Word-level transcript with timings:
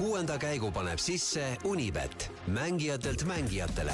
kuuenda 0.00 0.38
käigu 0.40 0.70
paneb 0.72 0.98
sisse 0.98 1.42
Unibet, 1.68 2.30
mängijatelt 2.46 3.24
mängijatele. 3.28 3.92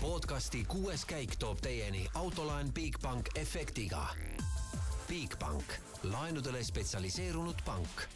podcasti 0.00 0.64
kuues 0.68 1.02
käik 1.04 1.34
toob 1.38 1.58
teieni 1.58 2.06
autolaen 2.14 2.70
Bigbank 2.72 3.28
efektiga. 3.34 4.04
Bigbank, 5.08 5.74
laenudele 6.02 6.62
spetsialiseerunud 6.64 7.64
pank 7.66 8.06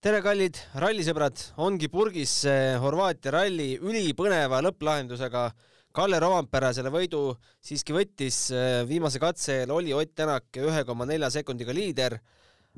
tere, 0.00 0.22
kallid 0.24 0.56
rallisõbrad, 0.74 1.36
ongi 1.56 1.92
purgis 1.92 2.38
see 2.46 2.72
Horvaatia 2.80 3.36
ralli 3.36 3.74
ülipõneva 3.76 4.62
lõpplahendusega. 4.64 5.50
Kalle 5.92 6.20
Rovampere 6.20 6.72
selle 6.72 6.88
võidu 6.94 7.36
siiski 7.60 7.92
võttis, 7.92 8.46
viimase 8.88 9.20
katse 9.20 9.60
eel 9.60 9.76
oli 9.76 9.92
Ott 9.92 10.14
Tänak 10.14 10.56
ühe 10.56 10.84
koma 10.88 11.04
nelja 11.04 11.28
sekundiga 11.36 11.76
liider 11.76 12.20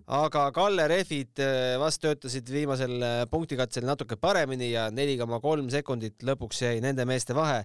aga 0.06 0.46
Kalle 0.54 0.86
rehvid 0.90 1.40
äh, 1.42 1.76
vast 1.80 2.02
töötasid 2.02 2.48
viimasel 2.52 2.96
äh, 3.02 3.24
punktikatsel 3.30 3.86
natuke 3.86 4.16
paremini 4.20 4.70
ja 4.72 4.88
neli 4.90 5.16
koma 5.18 5.40
kolm 5.40 5.70
sekundit 5.72 6.24
lõpuks 6.26 6.62
jäi 6.64 6.80
nende 6.80 7.06
meeste 7.08 7.34
vahe. 7.36 7.64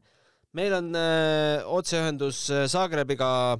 meil 0.53 0.73
on 0.73 0.95
äh, 0.95 1.63
otseühendus 1.65 2.45
Zagrebiga, 2.71 3.57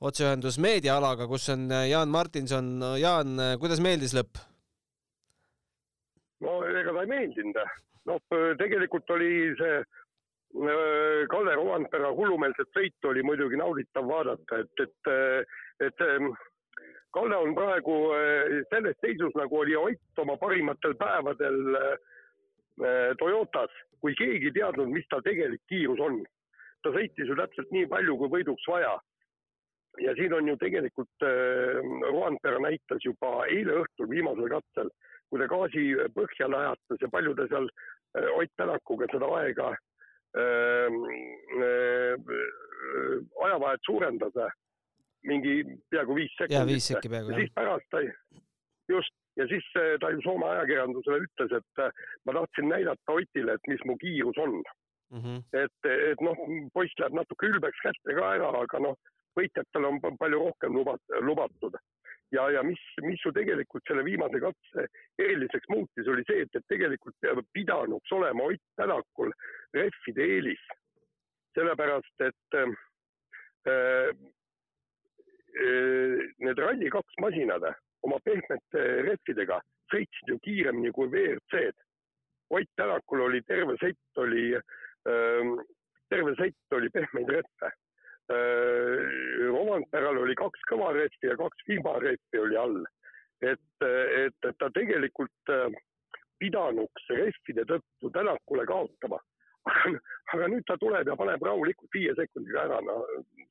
otseühendus 0.00 0.58
meediaalaga, 0.58 1.26
kus 1.26 1.48
on 1.50 1.66
Jaan 1.90 2.08
Martinson. 2.08 2.78
Jaan, 2.98 3.36
kuidas 3.58 3.80
meeldis 3.80 4.14
lõpp? 4.14 4.38
no 6.40 6.60
ega 6.64 6.94
ta 6.94 7.02
ei 7.02 7.10
meeldinud. 7.10 7.62
noh, 8.06 8.20
tegelikult 8.58 9.10
oli 9.10 9.54
see 9.58 9.80
Kalle 11.28 11.54
Rovanpera 11.58 12.08
hullumeelset 12.14 12.70
sõitu 12.72 13.10
oli 13.10 13.22
muidugi 13.22 13.58
nauditav 13.60 14.06
vaadata, 14.08 14.62
et, 14.62 14.86
et, 14.86 15.10
et 15.86 16.06
Kalle 17.16 17.36
on 17.40 17.54
praegu 17.56 17.96
eh, 18.12 18.62
selles 18.68 18.96
seisus, 19.00 19.34
nagu 19.38 19.62
oli 19.62 19.76
Ott 19.76 20.20
oma 20.20 20.36
parimatel 20.36 20.94
päevadel 21.00 21.60
eh, 21.80 23.12
Toyotas, 23.18 23.72
kui 24.00 24.14
keegi 24.18 24.50
ei 24.50 24.56
teadnud, 24.58 24.90
mis 24.92 25.08
ta 25.10 25.22
tegelik 25.24 25.62
kiirus 25.70 26.00
on. 26.04 26.20
ta 26.82 26.92
sõitis 26.94 27.26
ju 27.26 27.34
täpselt 27.34 27.72
nii 27.74 27.88
palju, 27.90 28.16
kui 28.18 28.28
võiduks 28.36 28.66
vaja. 28.70 28.92
ja 29.98 30.12
siin 30.14 30.34
on 30.34 30.48
ju 30.48 30.56
tegelikult 30.60 31.26
äh, 31.26 31.80
Roandpere 32.12 32.60
näitas 32.62 33.02
juba 33.04 33.32
eile 33.48 33.80
õhtul 33.80 34.10
viimasel 34.10 34.52
katsel, 34.52 34.92
kui 35.30 35.40
ta 35.40 35.48
gaasi 35.50 35.88
põhja 36.14 36.46
lajatas 36.52 37.02
ja 37.02 37.08
palju 37.08 37.34
ta 37.34 37.48
seal 37.48 37.66
äh, 37.72 38.30
Ott 38.36 38.52
Tänakuga 38.60 39.08
seda 39.10 39.32
aega 39.40 39.72
äh, 39.72 40.92
äh, 41.64 42.14
ajavahet 43.48 43.80
suurendas 43.88 44.38
mingi 45.28 45.54
peaaegu 45.92 46.16
viis 46.18 46.34
sekundit. 46.36 46.58
ja 46.58 46.66
viis 46.66 46.90
sekki 46.92 47.12
peaaegu. 47.12 47.36
siis 47.38 47.54
pärast 47.54 47.88
ta, 47.94 48.02
just, 48.88 49.14
ja 49.40 49.46
siis 49.52 49.66
äh, 49.76 49.94
ta 50.00 50.10
ju 50.14 50.24
Soome 50.24 50.48
ajakirjandusele 50.54 51.22
ütles, 51.26 51.54
et 51.60 51.84
äh, 51.84 52.02
ma 52.26 52.36
tahtsin 52.38 52.68
näidata 52.72 53.16
Otile, 53.18 53.58
et 53.58 53.70
mis 53.72 53.84
mu 53.88 53.96
kiirus 54.02 54.40
on 54.44 54.56
mm. 54.58 55.20
-hmm. 55.20 55.38
et, 55.62 55.90
et 56.10 56.24
noh, 56.24 56.42
poiss 56.74 56.98
läheb 57.00 57.20
natuke 57.20 57.52
ülbeks 57.52 57.84
kätte 57.84 58.18
ka 58.18 58.32
ära, 58.38 58.50
aga 58.62 58.82
noh, 58.88 58.98
võitjatel 59.38 59.88
on 59.90 60.00
palju 60.02 60.42
rohkem 60.44 60.74
lubat-, 60.80 61.16
lubatud. 61.20 61.76
ja, 62.36 62.48
ja 62.50 62.62
mis, 62.62 62.80
mis 63.02 63.22
ju 63.24 63.32
tegelikult 63.32 63.84
selle 63.88 64.04
viimase 64.04 64.40
katse 64.40 64.86
eriliseks 65.18 65.68
muutis, 65.68 66.08
oli 66.08 66.24
see, 66.28 66.42
et, 66.44 66.58
et 66.58 66.66
tegelikult 66.74 67.30
pidanuks 67.52 68.12
olema 68.12 68.50
Ott 68.50 68.66
Tänakul 68.76 69.32
rehvide 69.74 70.26
eelis. 70.34 70.64
sellepärast, 71.56 72.20
et 72.20 72.58
äh, 72.58 74.12
need 75.58 76.60
Rally2 76.62 77.20
masinad 77.22 77.64
oma 78.06 78.18
pehmete 78.24 78.84
rehvidega 79.06 79.58
sõitsid 79.92 80.32
ju 80.32 80.38
kiiremini 80.44 80.92
kui 80.94 81.08
WRC-d. 81.10 81.76
Ott 82.54 82.70
Tänakul 82.80 83.24
oli 83.26 83.42
terve 83.44 83.76
sett 83.80 84.20
oli 84.22 84.54
äh,, 84.56 85.50
terve 86.08 86.34
sett 86.38 86.76
oli 86.76 86.90
pehmeid 86.94 87.32
rehve 87.34 87.68
äh,. 87.68 89.02
Romantperal 89.48 90.22
oli 90.22 90.36
kaks 90.38 90.64
kõva 90.70 90.92
rehvi 90.96 91.30
ja 91.30 91.36
kaks 91.40 91.66
vihmarehvi 91.68 92.40
oli 92.44 92.56
all. 92.56 92.84
et, 93.40 93.60
et, 93.82 94.34
et 94.48 94.56
ta 94.58 94.66
tegelikult 94.74 95.52
äh, 95.54 95.68
pidanuks 96.42 97.10
rehvide 97.14 97.66
tõttu 97.68 98.10
Tänakule 98.14 98.64
kaotama 98.66 99.20
aga, 100.32 100.48
nüüd 100.48 100.66
ta 100.68 100.76
tuleb 100.80 101.08
ja 101.08 101.16
paneb 101.18 101.42
rahulikult 101.44 101.94
viie 101.94 102.14
sekundiga 102.18 102.64
ära, 102.66 102.80
no 102.84 103.00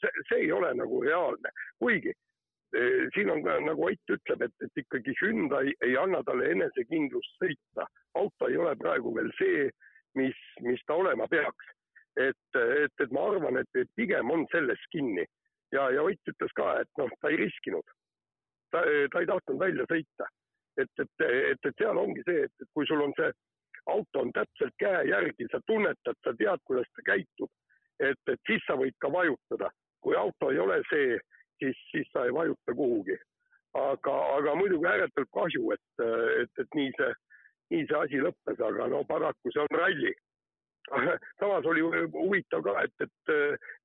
see, 0.02 0.12
see 0.30 0.42
ei 0.46 0.52
ole 0.56 0.74
nagu 0.78 1.02
reaalne, 1.06 1.52
kuigi 1.82 2.14
e, 2.14 2.84
siin 3.16 3.32
on 3.34 3.44
ka 3.46 3.58
nagu 3.64 3.88
Ott 3.90 4.16
ütleb, 4.18 4.46
et, 4.48 4.56
et 4.66 4.84
ikkagi 4.84 5.16
Hyundai 5.22 5.74
ei 5.86 5.98
anna 6.00 6.24
talle 6.28 6.52
enesekindlust 6.54 7.42
sõita. 7.42 7.88
auto 8.18 8.50
ei 8.50 8.58
ole 8.58 8.76
praegu 8.76 9.14
veel 9.16 9.32
see, 9.40 9.70
mis, 10.18 10.38
mis 10.66 10.82
ta 10.88 10.98
olema 10.98 11.28
peaks. 11.32 11.74
et, 12.18 12.60
et, 12.84 12.94
et 13.04 13.12
ma 13.14 13.28
arvan, 13.30 13.60
et 13.62 13.92
pigem 13.96 14.32
on 14.34 14.48
selles 14.52 14.82
kinni 14.92 15.26
ja, 15.72 15.90
ja 15.92 16.04
Ott 16.04 16.34
ütles 16.34 16.54
ka, 16.58 16.74
et 16.82 16.90
noh, 16.98 17.12
ta 17.22 17.30
ei 17.30 17.42
riskinud. 17.44 17.96
ta, 18.72 18.84
ta 19.12 19.22
ei 19.22 19.30
tahtnud 19.30 19.60
välja 19.60 19.86
sõita. 19.92 20.30
et, 20.78 20.92
et, 21.02 21.26
et, 21.26 21.66
et 21.66 21.76
seal 21.78 21.98
ongi 21.98 22.22
see, 22.26 22.46
et 22.46 22.68
kui 22.74 22.86
sul 22.86 23.02
on 23.02 23.14
see 23.18 23.32
auto 23.88 24.20
on 24.20 24.32
täpselt 24.34 24.76
käe 24.80 25.04
järgi, 25.10 25.48
sa 25.52 25.60
tunnetad, 25.68 26.20
sa 26.24 26.34
tead, 26.40 26.62
kuidas 26.66 26.90
ta 26.96 27.06
käitub. 27.12 27.50
et, 28.00 28.22
et 28.30 28.42
siis 28.50 28.62
sa 28.68 28.76
võid 28.78 28.96
ka 29.02 29.12
vajutada. 29.12 29.70
kui 30.02 30.16
auto 30.16 30.52
ei 30.52 30.60
ole 30.60 30.78
see, 30.90 31.18
siis, 31.60 31.78
siis 31.92 32.10
sa 32.14 32.26
ei 32.26 32.34
vajuta 32.34 32.76
kuhugi. 32.76 33.18
aga, 33.74 34.14
aga 34.38 34.56
muidugi 34.56 34.88
ääretult 34.88 35.30
kahju, 35.34 35.72
et, 35.72 36.06
et, 36.42 36.62
et 36.62 36.76
nii 36.76 36.92
see, 36.98 37.12
nii 37.72 37.84
see 37.90 38.00
asi 38.00 38.22
lõppes, 38.22 38.64
aga 38.70 38.88
no 38.94 39.04
paraku 39.04 39.52
see 39.52 39.62
on 39.62 39.80
ralli. 39.80 40.14
samas 41.40 41.66
oli 41.68 41.82
huvitav 42.14 42.64
ka, 42.64 42.82
et, 42.84 43.08
et, 43.08 43.34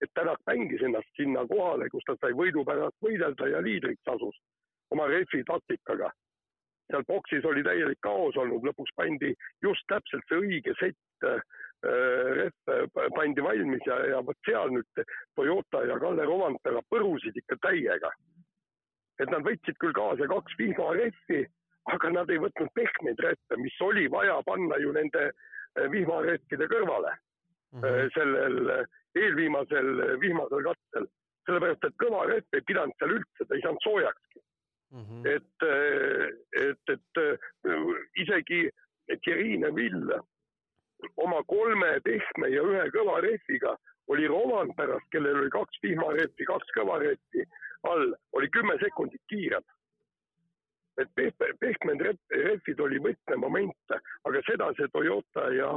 et 0.02 0.10
Tänak 0.14 0.38
mängis 0.46 0.82
ennast 0.86 1.10
sinna 1.18 1.42
kohale, 1.50 1.88
kus 1.90 2.04
ta 2.06 2.14
sai 2.20 2.36
võidu 2.38 2.62
pärast 2.64 2.98
võidelda 3.02 3.48
ja 3.50 3.62
liidriks 3.64 4.12
asus 4.14 4.38
oma 4.92 5.08
rehvi 5.10 5.42
taktikaga 5.48 6.12
seal 6.92 7.04
boksis 7.08 7.44
oli 7.48 7.64
täielik 7.66 8.00
kaos 8.04 8.36
olnud, 8.40 8.64
lõpuks 8.68 8.92
pandi 8.98 9.32
just 9.64 9.86
täpselt 9.92 10.24
see 10.28 10.40
õige 10.44 10.74
sett 10.80 11.26
äh, 11.28 11.40
rehve 12.38 13.08
pandi 13.16 13.44
valmis 13.44 13.88
ja, 13.88 13.96
ja 14.12 14.20
vot 14.26 14.38
seal 14.48 14.74
nüüd 14.76 15.02
Toyota 15.38 15.82
ja 15.88 15.98
Kalle 16.02 16.28
Romantera 16.28 16.84
põrusid 16.92 17.38
ikka 17.40 17.58
täiega. 17.66 18.12
et 19.20 19.30
nad 19.30 19.44
võtsid 19.46 19.76
küll 19.78 19.94
kaasa 19.94 20.26
kaks 20.26 20.54
vihmarehvi, 20.58 21.42
aga 21.94 22.10
nad 22.10 22.30
ei 22.30 22.40
võtnud 22.42 22.70
pehmeid 22.74 23.20
rehve, 23.22 23.58
mis 23.60 23.76
oli 23.84 24.08
vaja 24.10 24.38
panna 24.46 24.78
ju 24.82 24.92
nende 24.92 25.26
äh, 25.30 25.90
vihmarehvide 25.90 26.68
kõrvale 26.74 27.16
mm 27.72 27.80
-hmm. 27.80 28.14
sellel 28.14 28.86
eelviimasel 29.16 30.20
vihmasel 30.20 30.64
katsel. 30.70 31.10
sellepärast, 31.46 31.84
et 31.84 31.94
kõva 31.98 32.26
rehv 32.30 32.56
ei 32.56 32.66
pidanud 32.66 32.94
seal 32.98 33.16
üldse, 33.18 33.44
ta 33.44 33.54
ei 33.54 33.62
saanud 33.62 33.82
soojakski 33.82 34.42
mm. 34.92 35.04
-hmm. 35.04 35.26
et, 35.36 35.62
et, 36.68 36.94
et 36.96 38.20
isegi 38.22 38.70
Kirine 39.24 39.74
Vill 39.74 40.12
oma 41.16 41.42
kolme 41.42 42.00
pehme 42.04 42.48
ja 42.52 42.62
ühe 42.62 42.84
kõva 42.94 43.20
rehviga 43.24 43.76
oli 44.12 44.26
Roman 44.28 44.72
pärast, 44.76 45.06
kellel 45.10 45.38
oli 45.40 45.50
kaks 45.50 45.78
vihmarehvi, 45.82 46.46
kaks 46.46 46.74
kõva 46.76 46.98
rehvi 47.02 47.46
all, 47.88 48.12
oli 48.32 48.50
kümme 48.50 48.76
sekundit 48.82 49.22
kiirem. 49.28 49.64
et 51.00 51.08
pehme, 51.14 51.46
pehmed 51.60 52.02
rehvid 52.30 52.80
oli 52.80 52.98
võtmemoment, 53.00 53.94
aga 54.28 54.42
seda 54.44 54.66
see 54.76 54.88
Toyota 54.92 55.46
ja 55.56 55.70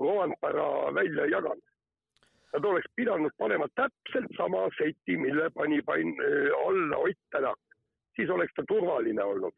Rovanpera 0.00 0.94
välja 0.96 1.26
ei 1.26 1.34
jaganud. 1.34 1.66
Nad 2.54 2.64
oleks 2.64 2.88
pidanud 2.96 3.34
panema 3.36 3.66
täpselt 3.76 4.32
sama 4.38 4.62
seti, 4.78 5.18
mille 5.20 5.50
pani 5.50 5.82
pain, 5.82 6.16
alla 6.64 6.96
Ott 6.96 7.20
Tänak 7.30 7.60
siis 8.16 8.30
oleks 8.30 8.54
ta 8.56 8.64
turvaline 8.68 9.22
olnud. 9.24 9.54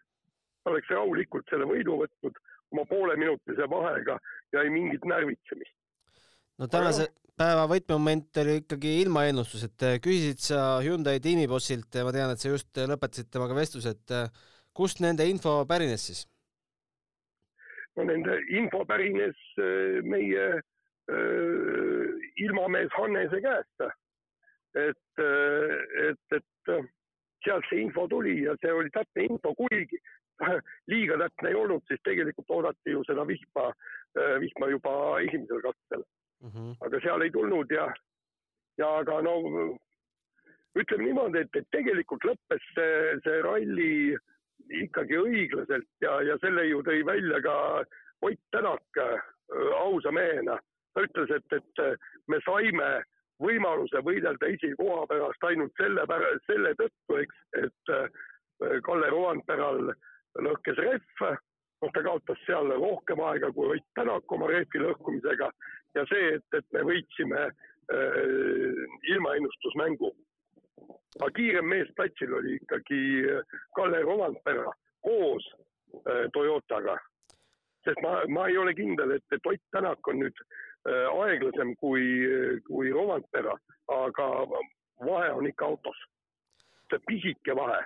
oleks 0.67 0.89
rahulikult 0.91 1.47
selle 1.51 1.67
võidu 1.69 2.01
võtnud 2.01 2.39
oma 2.75 2.85
pooleminutise 2.91 3.69
vahega 3.71 4.19
ja 4.53 4.63
ei 4.63 4.71
mingit 4.71 5.05
närvitsemist. 5.05 5.77
no 6.59 6.67
tänase 6.67 7.09
päeva 7.37 7.67
võtmemoment 7.71 8.41
oli 8.43 8.61
ikkagi 8.63 8.95
ilmaennustus, 9.03 9.67
et 9.69 9.83
äh, 9.85 9.99
küsisid 10.03 10.41
sa 10.41 10.61
Hyundai 10.85 11.21
tiimibossilt, 11.21 12.01
ma 12.05 12.15
tean, 12.15 12.33
et 12.33 12.43
sa 12.43 12.53
just 12.53 12.81
lõpetasid 12.93 13.29
temaga 13.33 13.59
vestluse, 13.59 13.93
et 13.93 14.15
äh, 14.17 14.31
kust 14.77 15.03
nende 15.05 15.27
info 15.29 15.59
pärines 15.69 16.09
siis? 16.11 16.25
no 17.97 18.05
nende 18.05 18.41
info 18.53 18.85
pärines 18.89 19.39
äh, 19.61 20.01
meie 20.05 20.49
äh, 20.57 22.33
ilmamees 22.45 22.93
Hannese 22.97 23.41
käest. 23.45 23.87
et, 24.77 25.23
et, 25.23 26.37
et 26.37 26.96
sealt 27.47 27.67
see 27.71 27.83
info 27.87 28.07
tuli 28.11 28.37
ja 28.43 28.55
see 28.61 28.73
oli 28.73 28.93
täpne 28.95 29.27
info, 29.31 29.55
kuigi 29.59 29.99
liiga 30.93 31.19
täpne 31.23 31.53
ei 31.53 31.59
olnud, 31.63 31.85
siis 31.89 32.03
tegelikult 32.05 32.53
oodati 32.59 32.95
ju 32.95 33.03
seda 33.09 33.25
vihma, 33.29 33.71
äh, 34.19 34.37
vihma 34.43 34.71
juba 34.75 34.95
esimesel 35.25 35.63
katsel 35.65 36.05
mm. 36.05 36.51
-hmm. 36.51 36.77
aga 36.87 37.01
seal 37.05 37.27
ei 37.27 37.35
tulnud 37.39 37.73
ja, 37.79 37.89
ja 38.79 38.93
aga 39.03 39.21
no 39.23 39.37
ütleme 40.77 41.05
niimoodi, 41.09 41.45
et, 41.45 41.57
et 41.57 41.69
tegelikult 41.73 42.25
lõppes 42.29 42.65
see, 42.77 42.97
see 43.25 43.43
ralli 43.47 44.17
ikkagi 44.83 45.17
õiglaselt 45.17 45.89
ja, 46.05 46.21
ja 46.23 46.37
selle 46.43 46.67
ju 46.67 46.83
tõi 46.83 47.05
välja 47.07 47.41
ka 47.43 47.57
Ott 48.25 48.41
Tänak 48.51 48.97
äh, 48.99 49.21
ausa 49.77 50.11
mehena. 50.13 50.59
ta 50.95 51.03
ütles, 51.05 51.31
et, 51.31 51.53
et 51.53 52.01
me 52.27 52.39
saime 52.45 52.87
võimaluse 53.43 54.01
võidelda 54.05 54.49
esikoha 54.53 55.07
pärast 55.11 55.45
ainult 55.45 55.73
selle, 55.81 56.05
selle 56.47 56.75
tõttu, 56.79 57.19
eks, 57.21 57.43
et 57.63 57.95
Kalle 58.87 59.11
Roandperal 59.13 59.91
lõhkes 60.41 60.79
rehv, 60.81 61.25
noh, 61.83 61.93
ta 61.93 62.03
kaotas 62.05 62.41
seal 62.47 62.73
rohkem 62.73 63.21
aega 63.29 63.51
kui 63.53 63.77
Ott 63.77 63.89
Tänak 63.99 64.33
oma 64.33 64.49
rehvi 64.51 64.81
lõhkumisega 64.81 65.51
ja 65.97 66.05
see, 66.11 66.37
et, 66.39 66.47
et 66.57 66.67
me 66.73 66.85
võitsime 66.91 67.43
äh, 67.49 68.81
ilmaennustusmängu. 69.13 70.13
aga 71.21 71.31
kiirem 71.37 71.69
mees 71.73 71.89
platsil 71.97 72.33
oli 72.37 72.57
ikkagi 72.61 73.03
Kalle 73.77 74.03
Roandpera 74.03 74.73
koos 75.05 75.45
äh, 75.53 76.27
Toyotaga. 76.33 76.97
sest 77.85 78.01
ma, 78.03 78.21
ma 78.29 78.49
ei 78.49 78.57
ole 78.59 78.75
kindel, 78.75 79.11
et, 79.17 79.25
et 79.33 79.47
Ott 79.47 79.63
Tänak 79.73 80.09
on 80.09 80.21
nüüd 80.25 80.41
äh, 80.41 80.67
aeglasem 80.87 81.75
kui, 81.81 82.05
kui 82.69 82.93
Roandpera, 82.95 83.55
aga 83.91 84.27
vahe 85.03 85.33
on 85.35 85.49
ikka 85.49 85.67
autos. 85.67 85.97
see 86.87 87.03
pisike 87.09 87.55
vahe 87.59 87.81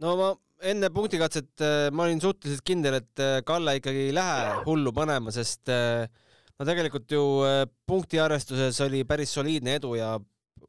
no 0.00 0.14
ma 0.16 0.28
enne 0.72 0.90
punktikatset 0.94 1.62
äh, 1.64 1.86
ma 1.94 2.06
olin 2.06 2.20
suhteliselt 2.22 2.64
kindel, 2.66 2.98
et 3.02 3.22
äh, 3.22 3.38
Kalle 3.46 3.76
ikkagi 3.78 4.08
ei 4.08 4.16
lähe 4.16 4.58
hullu 4.66 4.92
panema, 4.96 5.32
sest 5.34 5.70
äh, 5.72 6.06
no 6.56 6.66
tegelikult 6.68 7.10
ju 7.10 7.22
punktiarvestuses 7.88 8.78
oli 8.86 9.02
päris 9.08 9.34
soliidne 9.34 9.78
edu 9.80 9.96
ja 9.98 10.14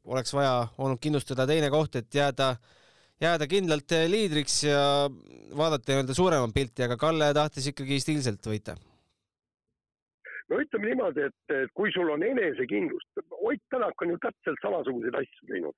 oleks 0.04 0.34
vaja 0.36 0.56
olnud 0.82 1.00
kindlustada 1.02 1.46
teine 1.48 1.70
koht, 1.72 1.96
et 2.00 2.12
jääda, 2.14 2.54
jääda 3.22 3.48
kindlalt 3.48 3.94
liidriks 4.10 4.58
ja 4.66 4.82
vaadata 5.56 5.92
nii-öelda 5.92 6.16
suuremat 6.16 6.56
pilti, 6.56 6.84
aga 6.84 6.98
Kalle 7.00 7.30
tahtis 7.36 7.70
ikkagi 7.72 8.02
stiilselt 8.02 8.50
võita 8.50 8.76
no 10.54 10.62
ütleme 10.62 10.92
niimoodi, 10.92 11.26
et, 11.26 11.40
et 11.50 11.74
kui 11.74 11.90
sul 11.94 12.14
on 12.14 12.22
enesekindlust, 12.22 13.10
Ott 13.34 13.66
Tänak 13.74 14.02
on 14.02 14.14
ju 14.14 14.22
täpselt 14.22 14.62
samasuguseid 14.62 15.18
asju 15.18 15.50
teinud 15.50 15.74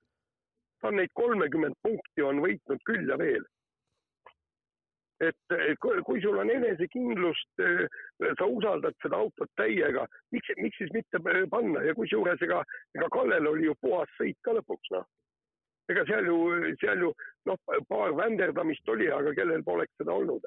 ta 0.81 0.89
on 0.89 0.97
neid 1.01 1.13
kolmekümmend 1.19 1.77
punkti 1.83 2.23
on 2.23 2.41
võitnud 2.45 2.83
küll 2.89 3.09
ja 3.11 3.19
veel. 3.19 3.45
et 5.25 5.81
kui 6.05 6.21
sul 6.21 6.37
on 6.37 6.51
enesekindlust, 6.53 7.63
sa 8.39 8.47
usaldad 8.47 8.97
seda 9.01 9.17
autot 9.17 9.49
täiega, 9.57 10.03
miks, 10.35 10.51
miks 10.61 10.77
siis 10.77 10.93
mitte 10.93 11.21
panna 11.55 11.81
ja 11.87 11.95
kusjuures 11.97 12.43
ega, 12.45 12.59
ega 12.99 13.09
Kallel 13.15 13.49
oli 13.49 13.65
ju 13.71 13.75
puhas 13.81 14.13
sõit 14.19 14.37
ka 14.45 14.53
lõpuks 14.59 14.93
noh. 14.93 15.07
ega 15.89 16.05
seal 16.11 16.29
ju, 16.29 16.37
seal 16.83 17.07
ju 17.07 17.15
noh, 17.49 17.57
paar 17.89 18.13
vänderdamist 18.19 18.93
oli, 18.93 19.09
aga 19.09 19.33
kellel 19.39 19.65
poleks 19.65 19.97
seda 20.03 20.13
olnud. 20.13 20.45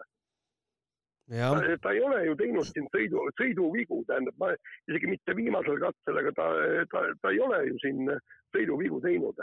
Ta, 1.29 1.77
ta 1.83 1.93
ei 1.93 2.01
ole 2.01 2.23
ju 2.25 2.35
teinud 2.39 2.65
siin 2.65 2.89
sõidu, 2.89 3.27
sõiduvigu, 3.37 4.01
tähendab, 4.09 4.33
ma 4.41 4.49
isegi 4.89 5.11
mitte 5.11 5.35
viimasel 5.37 5.77
katsel, 5.81 6.17
aga 6.23 6.33
ta, 6.37 6.49
ta, 6.89 7.05
ta 7.21 7.33
ei 7.35 7.41
ole 7.45 7.63
ju 7.67 7.77
siin 7.83 8.09
sõiduvigu 8.55 9.01
teinud 9.03 9.37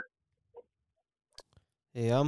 jah, 1.97 2.27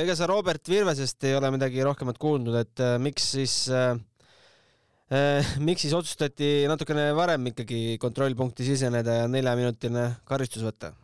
ega 0.00 0.16
sa 0.16 0.28
Robert 0.30 0.64
Virvesest 0.68 1.26
ei 1.28 1.36
ole 1.36 1.50
midagi 1.52 1.84
rohkemat 1.84 2.18
kuulnud, 2.20 2.56
et 2.56 2.80
äh, 2.80 2.96
miks 3.02 3.26
siis 3.34 3.56
äh, 3.68 3.92
äh, 5.12 5.54
miks 5.60 5.84
siis 5.84 5.96
otsustati 5.96 6.64
natukene 6.70 7.10
varem 7.16 7.50
ikkagi 7.52 7.98
kontrollpunkti 8.00 8.64
siseneda 8.64 9.22
ja 9.22 9.30
neljaminutiline 9.30 10.06
karistus 10.28 10.64
võtta? 10.64 10.94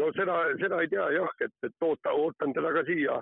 No 0.00 0.08
seda, 0.16 0.38
seda 0.60 0.80
ei 0.82 0.90
tea 0.92 1.08
jah, 1.18 1.36
et, 1.44 1.54
et 1.68 1.86
oota, 1.86 2.14
ootan 2.16 2.54
teda 2.56 2.72
ka 2.76 2.84
siia 2.88 3.18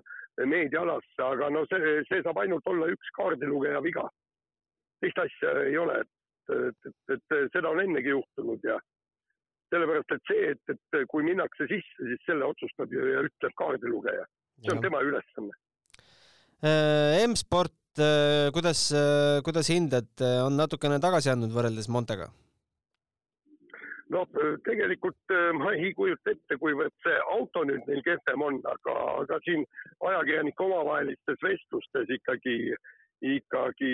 meediaalasse, 0.46 1.20
aga 1.24 1.50
no 1.52 1.64
see, 1.70 1.98
see 2.08 2.22
saab 2.24 2.38
ainult 2.42 2.66
olla 2.70 2.88
üks 2.92 3.12
kaardilugeja 3.18 3.82
viga. 3.84 4.06
teist 5.00 5.18
asja 5.18 5.52
ei 5.64 5.76
ole, 5.80 6.00
et, 6.04 6.54
et, 6.54 6.90
et, 7.14 7.36
et 7.36 7.52
seda 7.56 7.72
on 7.72 7.80
ennegi 7.80 8.12
juhtunud 8.12 8.64
ja 8.64 8.76
sellepärast 9.70 10.14
et 10.16 10.30
see, 10.30 10.52
et, 10.54 10.74
et 10.74 11.08
kui 11.10 11.24
minnakse 11.26 11.66
sisse, 11.70 12.06
siis 12.06 12.22
selle 12.26 12.48
otsustab 12.50 12.92
ju 12.92 13.06
ja 13.06 13.24
ütleb 13.26 13.54
kaardilugeja. 13.60 14.24
see 14.60 14.74
on 14.74 14.80
ja. 14.80 14.86
tema 14.86 15.02
ülesanne. 15.06 15.56
Äh, 16.60 17.22
M-sport, 17.24 17.76
äh, 18.02 18.50
kuidas, 18.52 18.90
äh, 18.92 19.40
kuidas 19.46 19.70
hindad, 19.72 20.10
on 20.44 20.58
natukene 20.58 21.00
tagasi 21.00 21.32
andnud 21.32 21.54
võrreldes 21.54 21.88
Montega? 21.92 22.28
No 24.10 24.24
tegelikult 24.66 25.34
ma 25.58 25.72
ei 25.76 25.92
kujuta 25.94 26.34
ette, 26.34 26.56
kuivõrd 26.58 26.94
see 27.04 27.18
auto 27.34 27.64
nüüd 27.68 27.84
neil 27.86 28.00
kehvem 28.06 28.42
on, 28.42 28.60
aga, 28.66 28.96
aga 29.22 29.38
siin 29.46 29.66
ajakirjanike 30.08 30.64
omavahelistes 30.66 31.44
vestlustes 31.44 32.10
ikkagi, 32.18 32.56
ikkagi 33.36 33.92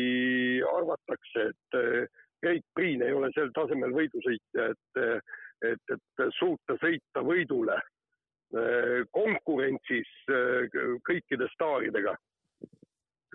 arvatakse, 0.72 1.50
et 1.50 1.80
Keit 2.44 2.64
Priin 2.76 3.02
ei 3.02 3.12
ole 3.16 3.28
sel 3.34 3.52
tasemel 3.56 3.92
võidusõitja, 3.96 4.70
et 4.72 5.20
et, 5.64 5.92
et 5.92 6.24
suuta 6.38 6.76
sõita 6.80 7.22
võidule 7.24 7.76
äh, 7.76 9.04
konkurentsis 9.14 10.10
äh, 10.30 10.66
kõikide 11.06 11.48
staaridega. 11.54 12.16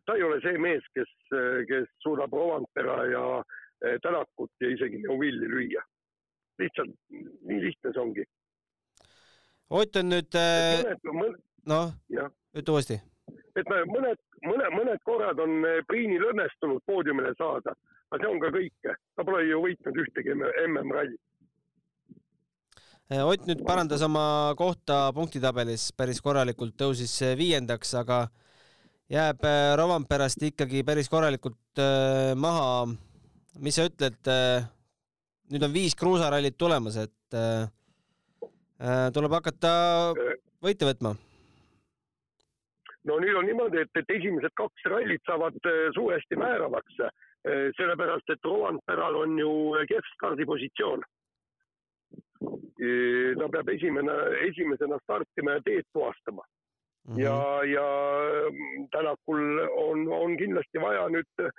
ta 0.05 0.15
ei 0.17 0.23
ole 0.23 0.39
see 0.41 0.57
mees, 0.57 0.85
kes, 0.95 1.11
äh, 1.33 1.63
kes 1.69 1.89
suudab 2.03 2.33
Rovanpera 2.33 3.05
ja 3.09 3.25
Tänakut 3.81 4.51
ja 4.61 4.69
isegi 4.69 4.99
Neuvilli 5.01 5.47
lüüa. 5.49 5.81
Lihtsalt 6.59 6.91
nii 7.47 7.61
lihtne 7.67 7.93
see 7.93 8.01
ongi. 8.01 8.25
Ott 9.69 9.95
on 9.95 10.09
nüüd 10.11 10.35
noh, 11.71 11.93
ütle 12.57 12.73
uuesti. 12.75 12.99
et 13.55 13.67
mõned, 13.69 14.19
mõne, 14.43 14.67
mõned 14.75 15.01
korrad 15.07 15.39
on 15.39 15.63
Priinil 15.87 16.27
õnnestunud 16.33 16.83
poodiumile 16.85 17.31
saada, 17.37 17.75
aga 18.11 18.23
see 18.23 18.31
on 18.33 18.39
ka 18.43 18.51
kõik. 18.57 18.95
ta 19.15 19.23
pole 19.23 19.45
ju 19.47 19.61
võitnud 19.63 20.01
ühtegi 20.03 20.35
MM-rallit 20.35 21.19
Eh, 23.11 23.19
Ott 23.27 23.43
nüüd 23.43 23.59
parandas 23.67 23.99
oma 24.05 24.53
kohta 24.55 25.09
punktitabelis 25.11 25.89
päris 25.99 26.21
korralikult, 26.23 26.77
tõusis 26.79 27.11
viiendaks, 27.35 27.89
aga 27.99 28.21
jääb 29.11 29.43
eh, 29.43 29.73
Rovanperast 29.75 30.45
ikkagi 30.47 30.85
päris 30.87 31.11
korralikult 31.11 31.81
maha. 32.39 32.85
mis 33.59 33.75
sa 33.75 33.83
ütled? 33.89 34.31
Nüüd 35.51 35.65
on 35.67 35.73
viis 35.73 35.95
kruusarallit 35.99 36.57
tulemas, 36.57 36.97
et 37.01 37.37
tuleb 39.13 39.35
hakata 39.37 39.71
võite 40.63 40.87
võtma. 40.89 41.13
no 43.09 43.17
nüüd 43.19 43.37
on 43.37 43.45
niimoodi, 43.49 43.83
et, 43.83 43.91
et 43.99 44.13
esimesed 44.17 44.53
kaks 44.57 44.87
rallit 44.93 45.21
saavad 45.27 45.57
suuresti 45.97 46.37
määravaks, 46.39 47.01
sellepärast 47.77 48.33
et 48.33 48.45
Rovanperal 48.45 49.17
on 49.23 49.37
ju 49.39 49.51
kehv 49.89 50.13
stardipositsioon 50.15 51.05
ta 53.39 53.49
peab 53.53 53.69
esimene, 53.69 54.15
esimesena 54.47 54.97
startima 55.03 55.57
ja 55.57 55.61
teed 55.65 55.85
puhastama 55.93 56.43
mm. 56.43 57.15
-hmm. 57.15 57.21
ja, 57.21 57.63
ja 57.63 57.87
Tänakul 58.91 59.59
on, 59.77 60.07
on 60.07 60.37
kindlasti 60.37 60.81
vaja 60.81 61.07
nüüd 61.09 61.45
äh, 61.45 61.51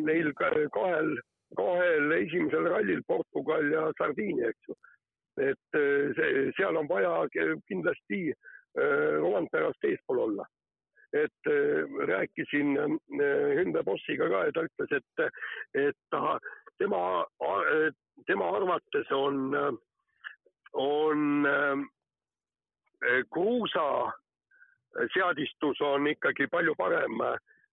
neil 0.00 0.32
kahel, 0.38 1.18
kahel 1.56 2.12
esimesel 2.18 2.68
rallil 2.70 3.02
Portugal 3.06 3.70
ja 3.72 3.86
Sardiinia, 3.98 4.50
eks 4.50 4.68
ju. 4.68 4.76
et 5.36 5.78
äh, 5.78 6.12
see, 6.14 6.50
seal 6.56 6.76
on 6.78 6.88
vaja 6.88 7.24
kindlasti 7.68 8.28
äh, 8.30 9.14
Roland 9.18 9.50
Perast 9.52 9.84
eespool 9.84 10.20
olla 10.28 10.46
et 11.14 11.50
äh, 11.50 11.82
rääkisin 12.10 12.76
Hyundai 13.54 13.82
bossiga 13.86 14.28
ka 14.30 14.44
ja 14.46 14.54
ta 14.54 14.64
ütles, 14.66 14.94
et, 14.98 15.26
et 15.74 15.98
ta, 16.10 16.38
tema, 16.78 17.24
tema 18.26 18.50
arvates 18.56 19.10
on 19.14 19.52
on 20.74 21.46
kruusa 23.30 23.86
seadistus 25.14 25.80
on 25.86 26.06
ikkagi 26.10 26.48
palju 26.50 26.74
parem 26.78 27.22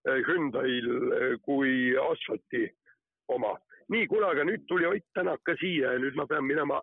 Hyundai'l 0.05 1.37
kui 1.45 1.97
asfalti 1.97 2.67
oma. 3.37 3.55
nii, 3.91 4.07
kuule, 4.07 4.27
aga 4.29 4.45
nüüd 4.47 4.67
tuli 4.67 4.87
Ott 4.87 5.07
Tänak 5.13 5.41
ka 5.43 5.55
siia 5.59 5.95
ja 5.95 5.99
nüüd 5.99 6.15
ma 6.15 6.27
pean 6.27 6.45
minema 6.47 6.81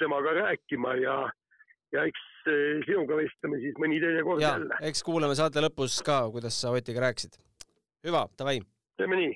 temaga 0.00 0.32
rääkima 0.40 0.94
ja, 1.00 1.16
ja 1.92 2.04
eks 2.08 2.22
sinuga 2.86 3.18
vestleme 3.18 3.58
siis 3.64 3.76
mõni 3.82 3.98
teine 4.00 4.22
kord 4.24 4.44
ja, 4.44 4.54
jälle. 4.56 4.78
eks 4.88 5.02
kuulame 5.06 5.34
saate 5.38 5.64
lõpus 5.64 5.98
ka, 6.06 6.22
kuidas 6.32 6.60
sa 6.60 6.72
Otiga 6.76 7.04
rääkisid. 7.08 7.36
hüva, 8.06 8.26
davai. 8.38 8.60
teeme 8.96 9.20
nii 9.20 9.34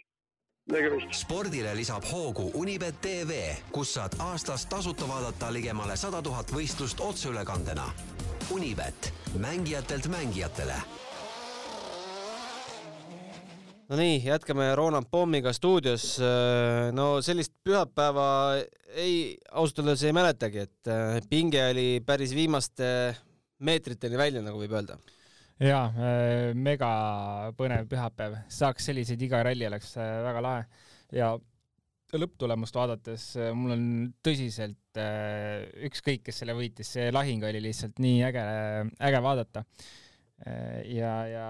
nägemist. 0.73 1.13
spordile 1.13 1.75
lisab 1.77 2.05
hoogu 2.13 2.51
Unibet 2.55 3.01
tv, 3.01 3.41
kus 3.73 3.95
saad 3.95 4.17
aastas 4.19 4.67
tasuta 4.67 5.09
vaadata 5.09 5.53
ligemale 5.53 5.97
sada 5.97 6.23
tuhat 6.23 6.53
võistlust 6.55 7.01
otseülekandena. 7.05 7.87
Unibet, 8.51 9.13
mängijatelt 9.39 10.09
mängijatele. 10.11 10.79
Nonii, 13.91 14.21
jätkame 14.23 14.69
Roland 14.79 15.09
Pommiga 15.11 15.51
stuudios. 15.51 16.21
no 16.95 17.07
sellist 17.27 17.57
pühapäeva 17.67 18.27
ei, 18.95 19.35
ausalt 19.51 19.81
öeldes 19.83 20.05
ei 20.07 20.15
mäletagi, 20.15 20.63
et 20.63 20.91
pinge 21.27 21.65
oli 21.73 21.87
päris 22.07 22.31
viimaste 22.39 22.87
meetriteni 23.67 24.21
välja, 24.21 24.45
nagu 24.47 24.63
võib 24.63 24.77
öelda 24.79 24.95
jaa, 25.59 25.91
mega 26.55 26.93
põnev 27.59 27.91
pühapäev, 27.91 28.39
saaks 28.47 28.87
selliseid 28.93 29.27
iga 29.27 29.43
ralli, 29.43 29.67
oleks 29.67 29.97
väga 29.99 30.45
lahe 30.47 30.63
ja 31.19 31.35
lõpptulemust 32.15 32.79
vaadates 32.79 33.25
mul 33.59 33.75
on 33.75 33.85
tõsiselt 34.23 35.03
ükskõik, 35.91 36.29
kes 36.29 36.45
selle 36.45 36.55
võitis, 36.55 36.95
see 36.95 37.11
lahing 37.11 37.43
oli 37.51 37.67
lihtsalt 37.67 37.99
nii 37.99 38.23
äge, 38.31 38.47
äge 39.11 39.27
vaadata. 39.27 39.67
ja, 40.95 41.17
ja 41.27 41.49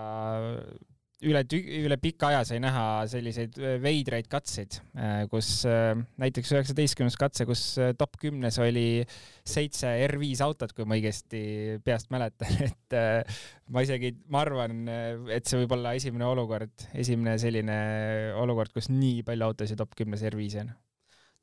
üle, 1.27 1.43
üle 1.85 1.97
pika 2.00 2.31
aja 2.31 2.41
sai 2.49 2.61
näha 2.62 2.85
selliseid 3.11 3.57
äh, 3.61 3.77
veidraid 3.83 4.29
katseid, 4.31 4.79
äh, 4.97 5.25
kus 5.31 5.65
äh, 5.69 5.93
näiteks 6.21 6.53
üheksateistkümnes 6.55 7.17
katse, 7.21 7.47
kus 7.49 7.65
top 8.00 8.17
kümnes 8.21 8.59
oli 8.62 9.05
seitse 9.47 9.93
R5 10.07 10.45
autot, 10.47 10.75
kui 10.77 10.89
ma 10.89 10.97
õigesti 10.99 11.43
peast 11.85 12.12
mäletan, 12.15 12.55
et 12.69 12.99
ma 13.71 13.85
isegi, 13.85 14.15
ma 14.33 14.45
arvan, 14.45 14.85
et 15.33 15.49
see 15.49 15.61
võib 15.62 15.77
olla 15.77 15.95
esimene 15.99 16.29
olukord, 16.29 16.87
esimene 16.99 17.37
selline 17.41 17.81
olukord, 18.41 18.73
kus 18.75 18.91
nii 18.93 19.25
palju 19.27 19.50
autosid 19.50 19.81
top 19.81 19.97
kümnes 19.99 20.25
R5 20.31 20.62
on. 20.65 20.73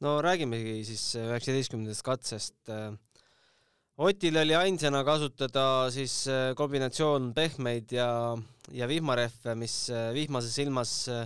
no 0.06 0.18
räägimegi 0.26 0.80
siis 0.88 1.10
üheksateistkümnendast 1.22 2.06
katsest 2.06 2.74
Otil 3.98 4.36
oli 4.38 4.54
ainsana 4.54 5.00
kasutada 5.02 5.90
siis 5.90 6.28
äh, 6.30 6.52
kombinatsioon 6.58 7.32
pehmeid 7.34 7.96
ja, 7.96 8.36
ja 8.70 8.86
vihmarehve, 8.86 9.56
mis 9.58 9.88
äh, 9.90 10.12
vihmases 10.14 10.54
ilmas 10.62 10.92
äh, 11.10 11.24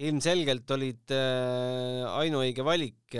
ilmselgelt 0.00 0.70
olid 0.72 1.12
ainuõige 1.12 2.64
valik 2.64 3.16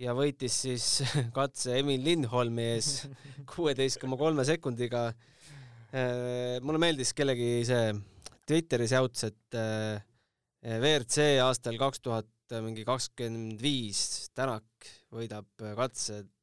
ja 0.00 0.14
võitis 0.16 0.56
siis 0.64 0.86
katse 1.36 1.76
Emil 1.78 2.02
Lindholmi 2.02 2.66
ees 2.72 2.90
kuueteist 3.52 4.00
koma 4.00 4.16
kolme 4.16 4.46
sekundiga. 4.48 5.10
mulle 6.64 6.80
meeldis 6.80 7.12
kellegi 7.12 7.50
see 7.68 7.92
Twitteris 8.48 8.96
jauts, 8.96 9.28
et 9.28 9.60
WRC 10.64 11.28
aastal 11.44 11.76
kaks 11.78 12.00
tuhat 12.00 12.58
mingi 12.64 12.88
kakskümmend 12.88 13.60
viis 13.60 14.30
Tänak 14.32 14.88
võidab 15.12 15.52
katse 15.76 16.24
Äh, 16.24 16.41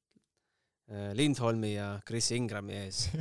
Lindholmi 1.13 1.75
ja 1.75 1.91
Chris 2.08 2.31
Ingrami 2.34 2.74
ees 2.79 3.03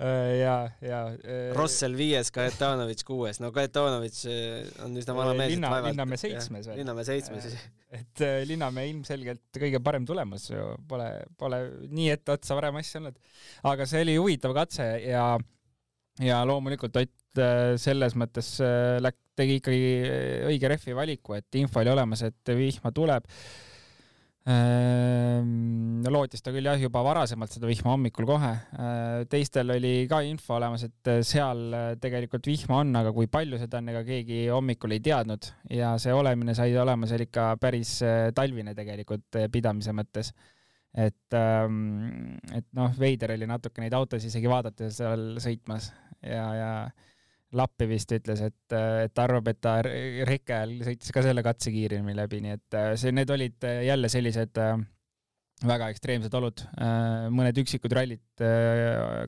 äh, 0.00 0.40
ja, 0.40 0.54
ja. 0.80 1.00
Äh, 1.20 1.50
Rossel 1.56 1.96
viies, 1.98 2.30
Kajetanovitš 2.32 3.04
kuues, 3.04 3.40
no 3.44 3.50
Kajetanovitš 3.52 4.22
on 4.86 4.96
üsna 4.96 5.16
vanameelselt 5.18 5.56
linna, 5.58 5.72
vaevalt. 5.74 5.92
Linnamäe 5.92 6.20
seitsmes 6.22 6.70
või? 6.70 6.78
Linnamäe 6.80 7.06
seitsmes. 7.10 7.50
et 8.00 8.24
Linnamäe 8.48 8.88
ilmselgelt 8.94 9.60
kõige 9.60 9.82
parem 9.84 10.08
tulemus 10.08 10.48
ju, 10.52 10.66
pole, 10.88 11.10
pole 11.40 11.62
nii 11.90 12.10
etteotsa 12.16 12.56
varem 12.56 12.80
asja 12.80 13.02
olnud. 13.02 13.20
aga 13.74 13.88
see 13.90 14.04
oli 14.06 14.16
huvitav 14.16 14.56
katse 14.56 14.88
ja, 15.04 15.24
ja 16.24 16.44
loomulikult 16.48 16.96
Ott 17.04 17.16
selles 17.78 18.16
mõttes 18.18 18.56
läk-, 18.98 19.20
tegi 19.38 19.60
ikkagi 19.60 19.90
õige 20.48 20.70
rehvi 20.72 20.96
valiku, 20.98 21.36
et 21.36 21.60
info 21.60 21.78
oli 21.78 21.92
olemas, 21.92 22.24
et 22.26 22.50
vihma 22.58 22.90
tuleb 22.90 23.28
lootis 26.10 26.40
ta 26.40 26.52
küll 26.54 26.64
jah, 26.64 26.78
juba 26.80 27.02
varasemalt 27.04 27.52
seda 27.52 27.68
vihma 27.68 27.92
hommikul 27.92 28.26
kohe. 28.28 28.52
Ehm, 28.72 29.26
teistel 29.30 29.74
oli 29.74 30.06
ka 30.10 30.22
info 30.26 30.56
olemas, 30.56 30.86
et 30.88 31.10
seal 31.26 31.74
tegelikult 32.00 32.48
vihma 32.48 32.80
on, 32.80 32.94
aga 33.02 33.12
kui 33.16 33.28
palju 33.30 33.60
seda 33.60 33.80
on, 33.80 33.90
ega 33.92 34.02
keegi 34.06 34.46
hommikul 34.48 34.96
ei 34.96 35.02
teadnud 35.04 35.50
ja 35.76 35.92
see 36.00 36.14
olemine 36.16 36.54
sai 36.56 36.72
olema 36.80 37.08
seal 37.10 37.26
ikka 37.26 37.52
päris 37.60 37.98
eh, 38.06 38.30
talvine 38.36 38.74
tegelikult 38.78 39.40
eh, 39.40 39.50
pidamise 39.52 39.92
mõttes. 39.96 40.32
et, 40.90 41.36
ehm, 41.36 42.38
et 42.56 42.66
noh, 42.74 42.90
veider 42.98 43.36
oli 43.36 43.46
natuke 43.46 43.84
neid 43.84 43.94
autosid 43.94 44.32
isegi 44.32 44.48
vaadata 44.50 44.88
seal 44.90 45.36
sõitmas 45.38 45.92
ja, 46.24 46.46
ja 46.56 46.72
Lappi 47.58 47.88
vist 47.90 48.12
ütles, 48.14 48.40
et, 48.46 48.74
et 48.76 49.12
ta 49.14 49.24
arvab, 49.26 49.48
et 49.50 49.58
ta 49.58 49.80
reke 49.82 50.54
ajal 50.54 50.76
sõitis 50.86 51.10
ka 51.14 51.22
selle 51.24 51.42
katse 51.42 51.72
kiiremini 51.74 52.14
läbi, 52.14 52.38
nii 52.44 52.54
et 52.54 52.76
äh, 52.78 52.92
see, 53.00 53.10
need 53.14 53.30
olid 53.34 53.66
äh, 53.66 53.80
jälle 53.88 54.10
sellised 54.12 54.60
äh, 54.62 54.76
väga 55.66 55.90
ekstreemsed 55.92 56.32
olud, 56.38 56.62
mõned 57.36 57.58
üksikud 57.60 57.92
rallid 57.92 58.40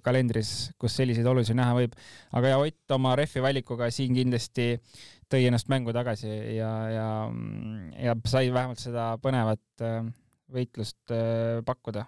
kalendris, 0.00 0.70
kus 0.80 0.94
selliseid 0.96 1.26
olusid 1.28 1.58
näha 1.58 1.74
võib. 1.76 1.98
aga 2.32 2.54
ja 2.54 2.62
Ott 2.62 2.94
oma 2.96 3.12
rehvi 3.20 3.42
valikuga 3.44 3.90
siin 3.92 4.16
kindlasti 4.16 4.70
tõi 5.28 5.42
ennast 5.50 5.68
mängu 5.68 5.92
tagasi 5.92 6.30
ja, 6.56 6.70
ja, 6.88 7.06
ja 8.00 8.16
sai 8.24 8.48
vähemalt 8.48 8.80
seda 8.80 9.10
põnevat 9.20 9.84
võitlust 10.56 11.12
pakkuda 11.68 12.06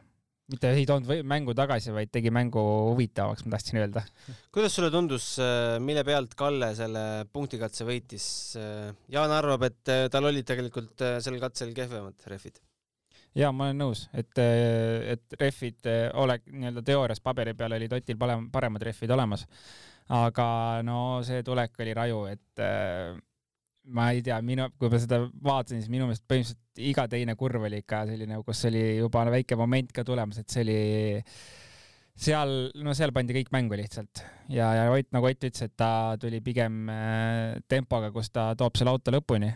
mitte 0.53 0.71
ei 0.77 0.85
toonud 0.89 1.25
mängu 1.29 1.55
tagasi, 1.57 1.93
vaid 1.95 2.11
tegi 2.13 2.33
mängu 2.35 2.61
huvitavaks, 2.91 3.45
ma 3.47 3.55
tahtsin 3.57 3.81
öelda. 3.81 4.05
kuidas 4.53 4.77
sulle 4.77 4.91
tundus, 4.93 5.31
äh, 5.41 5.79
mille 5.81 6.05
pealt 6.05 6.37
Kalle 6.39 6.75
selle 6.77 7.25
punktikatse 7.33 7.87
võitis? 7.89 8.27
Äh, 8.61 8.93
Jaan 9.15 9.33
arvab, 9.33 9.65
et 9.71 9.93
äh, 9.93 10.05
tal 10.13 10.29
olid 10.29 10.47
tegelikult 10.49 11.05
sel 11.25 11.41
katsel 11.41 11.73
kehvemad 11.77 12.29
rehvid. 12.29 12.61
ja 13.35 13.51
ma 13.53 13.71
olen 13.71 13.81
nõus, 13.87 14.07
et, 14.13 14.37
et 14.39 15.41
rehvid 15.41 15.89
ole 16.21 16.39
nii-öelda 16.45 16.85
teoorias 16.87 17.25
paberi 17.25 17.57
peal 17.59 17.79
olid 17.79 17.97
Otil 17.97 18.21
paremad 18.21 18.85
rehvid 18.85 19.17
olemas. 19.17 19.47
aga 20.13 20.47
no 20.85 20.99
see 21.25 21.43
tulek 21.43 21.81
oli 21.81 21.97
raju, 21.97 22.25
et 22.29 22.67
ma 23.93 24.11
ei 24.15 24.23
tea, 24.25 24.39
minu, 24.45 24.69
kui 24.81 24.89
ma 24.93 25.01
seda 25.01 25.21
vaatasin, 25.45 25.83
siis 25.83 25.93
minu 25.93 26.09
meelest 26.09 26.25
põhimõtteliselt 26.31 26.85
iga 26.91 27.05
teine 27.11 27.37
kurv 27.39 27.67
oli 27.69 27.83
ikka 27.83 28.05
selline, 28.09 28.41
kus 28.47 28.65
oli 28.71 28.85
juba 28.97 29.25
väike 29.31 29.59
moment 29.61 29.93
ka 29.95 30.05
tulemas, 30.07 30.41
et 30.41 30.51
see 30.51 30.65
oli 30.65 30.79
seal, 32.15 32.55
no 32.83 32.95
seal 32.97 33.13
pandi 33.15 33.37
kõik 33.37 33.51
mängu 33.55 33.77
lihtsalt 33.79 34.23
ja, 34.53 34.71
ja 34.79 34.87
Ott, 34.93 35.11
nagu 35.15 35.29
Ott 35.29 35.45
ütles, 35.45 35.67
et 35.67 35.75
ta 35.77 36.15
tuli 36.21 36.41
pigem 36.45 36.89
äh, 36.93 37.61
tempoga, 37.69 38.11
kus 38.15 38.33
ta 38.33 38.53
toob 38.59 38.79
selle 38.79 38.95
auto 38.95 39.15
lõpuni. 39.15 39.51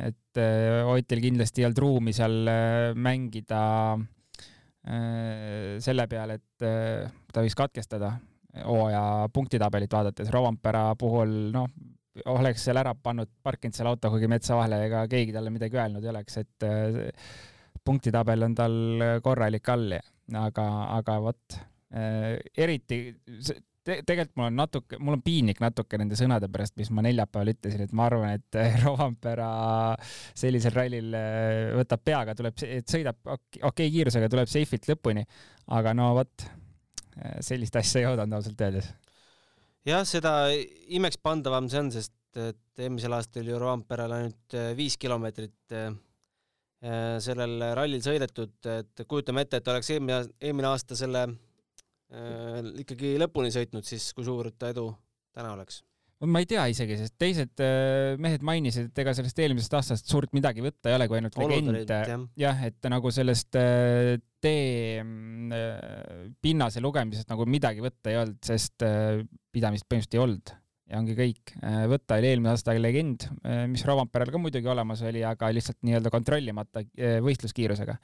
et 0.00 0.40
äh, 0.40 0.82
Otil 0.88 1.22
kindlasti 1.22 1.62
ei 1.62 1.68
olnud 1.68 1.82
ruumi 1.84 2.16
seal 2.16 2.42
äh, 2.48 2.90
mängida 2.94 3.62
selle 4.82 6.08
peale, 6.10 6.40
et 6.40 6.62
ta 7.30 7.42
võiks 7.44 7.54
katkestada 7.54 8.08
hooaja 8.66 9.28
punktitabelit 9.30 9.92
vaadates. 9.94 10.26
Rovanpera 10.34 10.96
puhul, 10.98 11.52
noh, 11.54 11.68
oleks 12.32 12.66
seal 12.66 12.80
ära 12.80 12.94
pannud, 12.98 13.30
parkinud 13.42 13.76
selle 13.76 13.92
auto 13.92 14.10
kuhugi 14.12 14.28
metsa 14.30 14.56
vahele, 14.58 14.82
ega 14.88 15.02
keegi 15.10 15.34
talle 15.34 15.52
midagi 15.54 15.78
öelnud 15.80 16.04
ei 16.04 16.12
oleks, 16.12 16.38
et 16.42 16.66
äh, 16.68 17.02
punktitabel 17.84 18.48
on 18.48 18.56
tal 18.58 18.78
korralik 19.24 19.68
all, 19.72 19.98
aga, 20.42 20.66
aga 20.98 21.18
vot 21.24 21.58
äh, 21.96 22.36
eriti 22.64 23.02
te, 23.82 23.98
tegelikult 24.04 24.36
mul 24.38 24.50
on 24.50 24.58
natuke, 24.60 25.00
mul 25.00 25.18
on 25.18 25.24
piinlik 25.24 25.62
natuke 25.64 25.98
nende 26.00 26.18
sõnade 26.18 26.50
pärast, 26.52 26.76
mis 26.78 26.92
ma 26.94 27.04
neljapäeval 27.06 27.54
ütlesin, 27.54 27.84
et 27.86 27.94
ma 27.96 28.06
arvan, 28.10 28.36
et 28.38 28.60
Rovanpera 28.84 29.50
sellisel 30.38 30.76
rallil 30.76 31.16
äh, 31.16 31.72
võtab 31.80 32.04
peaga, 32.04 32.36
tuleb, 32.38 32.58
sõidab 32.60 33.22
okei 33.24 33.64
okay, 33.70 33.94
kiirusega, 33.94 34.30
tuleb 34.32 34.52
safe'ilt 34.52 34.90
lõpuni, 34.92 35.24
aga 35.72 35.96
no 35.96 36.12
vot, 36.20 36.50
sellist 37.44 37.76
asja 37.76 38.00
ei 38.00 38.06
oodanud 38.08 38.38
ausalt 38.38 38.60
öeldes 38.64 38.86
jah, 39.88 40.02
seda 40.08 40.32
imekspandavam 40.94 41.68
see 41.70 41.82
on, 41.82 41.92
sest 41.94 42.40
et 42.40 42.80
eelmisel 42.80 43.12
aastal 43.12 43.44
oli 43.44 43.58
Roamperel 43.60 44.16
ainult 44.16 44.56
äh, 44.56 44.72
viis 44.76 44.96
kilomeetrit 45.00 45.74
äh, 45.76 45.92
äh, 46.84 47.16
sellel 47.20 47.58
rallil 47.76 48.02
sõidetud, 48.04 48.56
et 48.72 49.04
kujutame 49.08 49.44
ette, 49.44 49.60
et 49.60 49.72
oleks 49.72 49.92
eelmine, 49.92 50.22
eelmine 50.40 50.72
aasta 50.72 50.98
selle 50.98 51.26
ikkagi 52.76 53.14
lõpuni 53.16 53.48
sõitnud, 53.48 53.86
siis 53.88 54.10
kui 54.12 54.26
suur 54.26 54.50
ta 54.52 54.68
edu 54.68 54.90
täna 55.32 55.54
oleks? 55.54 55.78
Ma 56.22 56.42
ei 56.42 56.46
tea 56.46 56.68
isegi, 56.70 56.96
sest 57.00 57.16
teised 57.18 57.62
mehed 58.22 58.44
mainisid, 58.46 58.90
et 58.92 59.02
ega 59.02 59.14
sellest 59.18 59.40
eelmisest 59.42 59.76
aastast 59.78 60.10
suurt 60.10 60.34
midagi 60.36 60.62
võtta 60.64 60.92
ei 60.92 60.98
ole, 60.98 61.08
kui 61.10 61.18
ainult 61.18 61.38
legend. 61.40 62.30
jah, 62.38 62.64
et 62.68 62.90
nagu 62.92 63.10
sellest 63.14 63.50
tee 64.42 65.02
pinnase 66.42 66.82
lugemisest 66.82 67.30
nagu 67.32 67.46
midagi 67.46 67.82
võtta 67.84 68.14
ei 68.14 68.20
olnud, 68.22 68.42
sest 68.46 68.86
pidamist 69.52 69.88
põhimõtteliselt 69.88 70.18
ei 70.18 70.24
olnud 70.26 70.56
ja 70.92 71.00
ongi 71.00 71.16
kõik. 71.16 71.54
Äh, 71.64 71.82
võtta 71.90 72.20
oli 72.20 72.30
eelmine 72.30 72.52
aasta 72.52 72.76
legend, 72.76 73.26
äh, 73.48 73.64
mis 73.70 73.84
Rovanperel 73.88 74.32
ka 74.32 74.40
muidugi 74.40 74.70
olemas 74.70 75.02
oli, 75.08 75.24
aga 75.26 75.50
lihtsalt 75.54 75.80
nii-öelda 75.86 76.12
kontrollimata 76.12 76.84
äh, 76.84 77.18
võistluskiirusega. 77.24 77.98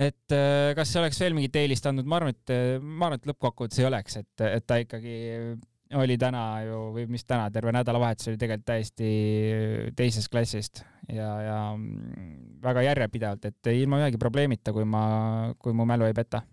et 0.00 0.32
kas 0.72 0.88
see 0.88 0.96
oleks 0.96 1.18
veel 1.20 1.34
mingit 1.36 1.56
eelist 1.60 1.84
andnud, 1.84 2.06
ma 2.08 2.16
arvan, 2.16 2.32
et 2.32 2.52
ma 2.80 3.10
arvan, 3.10 3.18
et 3.20 3.26
lõppkokkuvõttes 3.28 3.82
ei 3.82 3.84
oleks, 3.84 4.14
et, 4.16 4.44
et 4.46 4.64
ta 4.64 4.78
ikkagi 4.80 5.12
oli 5.98 6.16
täna 6.18 6.44
ju 6.66 6.78
või 6.94 7.06
mis 7.10 7.24
täna, 7.26 7.48
terve 7.50 7.72
nädalavahetus 7.74 8.30
oli 8.30 8.38
tegelikult 8.38 8.68
täiesti 8.68 9.10
teisest 9.98 10.30
klassist. 10.30 10.84
Ja, 11.10 11.30
ja 11.42 11.58
mm, 11.74 12.60
väga 12.62 12.84
järjepidevalt, 12.86 13.50
et 13.50 13.70
ilma 13.74 13.98
ühegi 14.04 14.20
probleemita, 14.20 14.74
kui 14.76 14.86
ma, 14.86 15.02
kui 15.58 15.74
mu 15.74 15.86
mälu 15.88 16.06
ei 16.06 16.14
peta. 16.14 16.44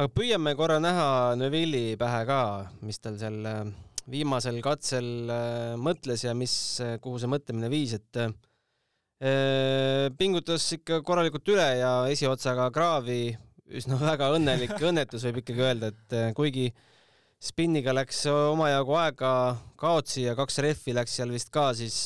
Aga 0.00 0.08
püüame 0.16 0.54
korra 0.56 0.78
näha 0.80 1.36
Neville'i 1.36 1.98
pähe 2.00 2.22
ka, 2.24 2.42
mis 2.86 3.02
tal 3.04 3.18
seal 3.20 3.42
äh, 3.44 3.66
viimasel 4.08 4.62
katsel 4.64 5.28
äh, 5.28 5.74
mõtles 5.76 6.24
ja 6.24 6.32
mis, 6.32 6.54
äh, 6.80 6.94
kuhu 7.04 7.20
see 7.20 7.28
mõtlemine 7.28 7.68
viis, 7.72 7.98
et 7.98 8.22
pingutas 10.16 10.64
ikka 10.72 11.02
korralikult 11.04 11.50
üle 11.52 11.66
ja 11.76 11.90
esiotsaga 12.08 12.70
kraavi. 12.72 13.34
Üsna 13.76 13.98
väga 14.00 14.30
õnnelik 14.32 14.72
õnnetus, 14.80 15.26
võib 15.28 15.42
ikkagi 15.42 15.60
öelda, 15.66 15.90
et 15.92 16.14
kuigi 16.38 16.70
spinniga 17.40 17.94
läks 17.96 18.26
omajagu 18.28 18.96
aega 19.00 19.32
kaotsi 19.80 20.26
ja 20.26 20.36
kaks 20.38 20.60
rehvi 20.60 20.94
läks 20.96 21.16
seal 21.16 21.32
vist 21.32 21.48
ka, 21.54 21.70
siis 21.76 22.02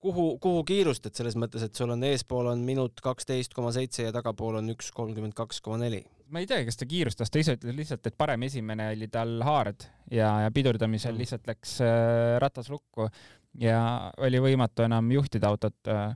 kuhu, 0.00 0.26
kuhu 0.42 0.62
kiirustad 0.68 1.16
selles 1.16 1.36
mõttes, 1.38 1.64
et 1.66 1.76
sul 1.76 1.92
on 1.94 2.04
eespool 2.06 2.52
on 2.52 2.62
minut 2.66 3.02
kaksteist 3.04 3.54
koma 3.56 3.72
seitse 3.74 4.06
ja 4.06 4.14
tagapool 4.14 4.60
on 4.60 4.72
üks 4.74 4.90
kolmkümmend 4.96 5.36
kaks 5.38 5.60
koma 5.64 5.80
neli? 5.84 6.04
ma 6.30 6.42
ei 6.42 6.46
teagi, 6.46 6.68
kas 6.68 6.78
ta 6.78 6.86
kiirustas, 6.86 7.30
ta 7.32 7.40
ise 7.42 7.56
ütles 7.58 7.74
lihtsalt, 7.74 8.06
et 8.06 8.14
parem 8.18 8.46
esimene 8.46 8.92
oli 8.92 9.08
tal 9.10 9.40
haard 9.42 9.82
ja, 10.14 10.30
ja 10.44 10.50
pidurdamisel 10.54 11.16
mm. 11.16 11.24
lihtsalt 11.24 11.50
läks 11.50 11.76
äh, 11.82 12.36
ratas 12.42 12.70
lukku 12.70 13.08
ja 13.58 13.80
oli 14.22 14.38
võimatu 14.42 14.86
enam 14.86 15.10
juhtida 15.10 15.50
autot 15.50 15.90
äh,. 15.90 16.14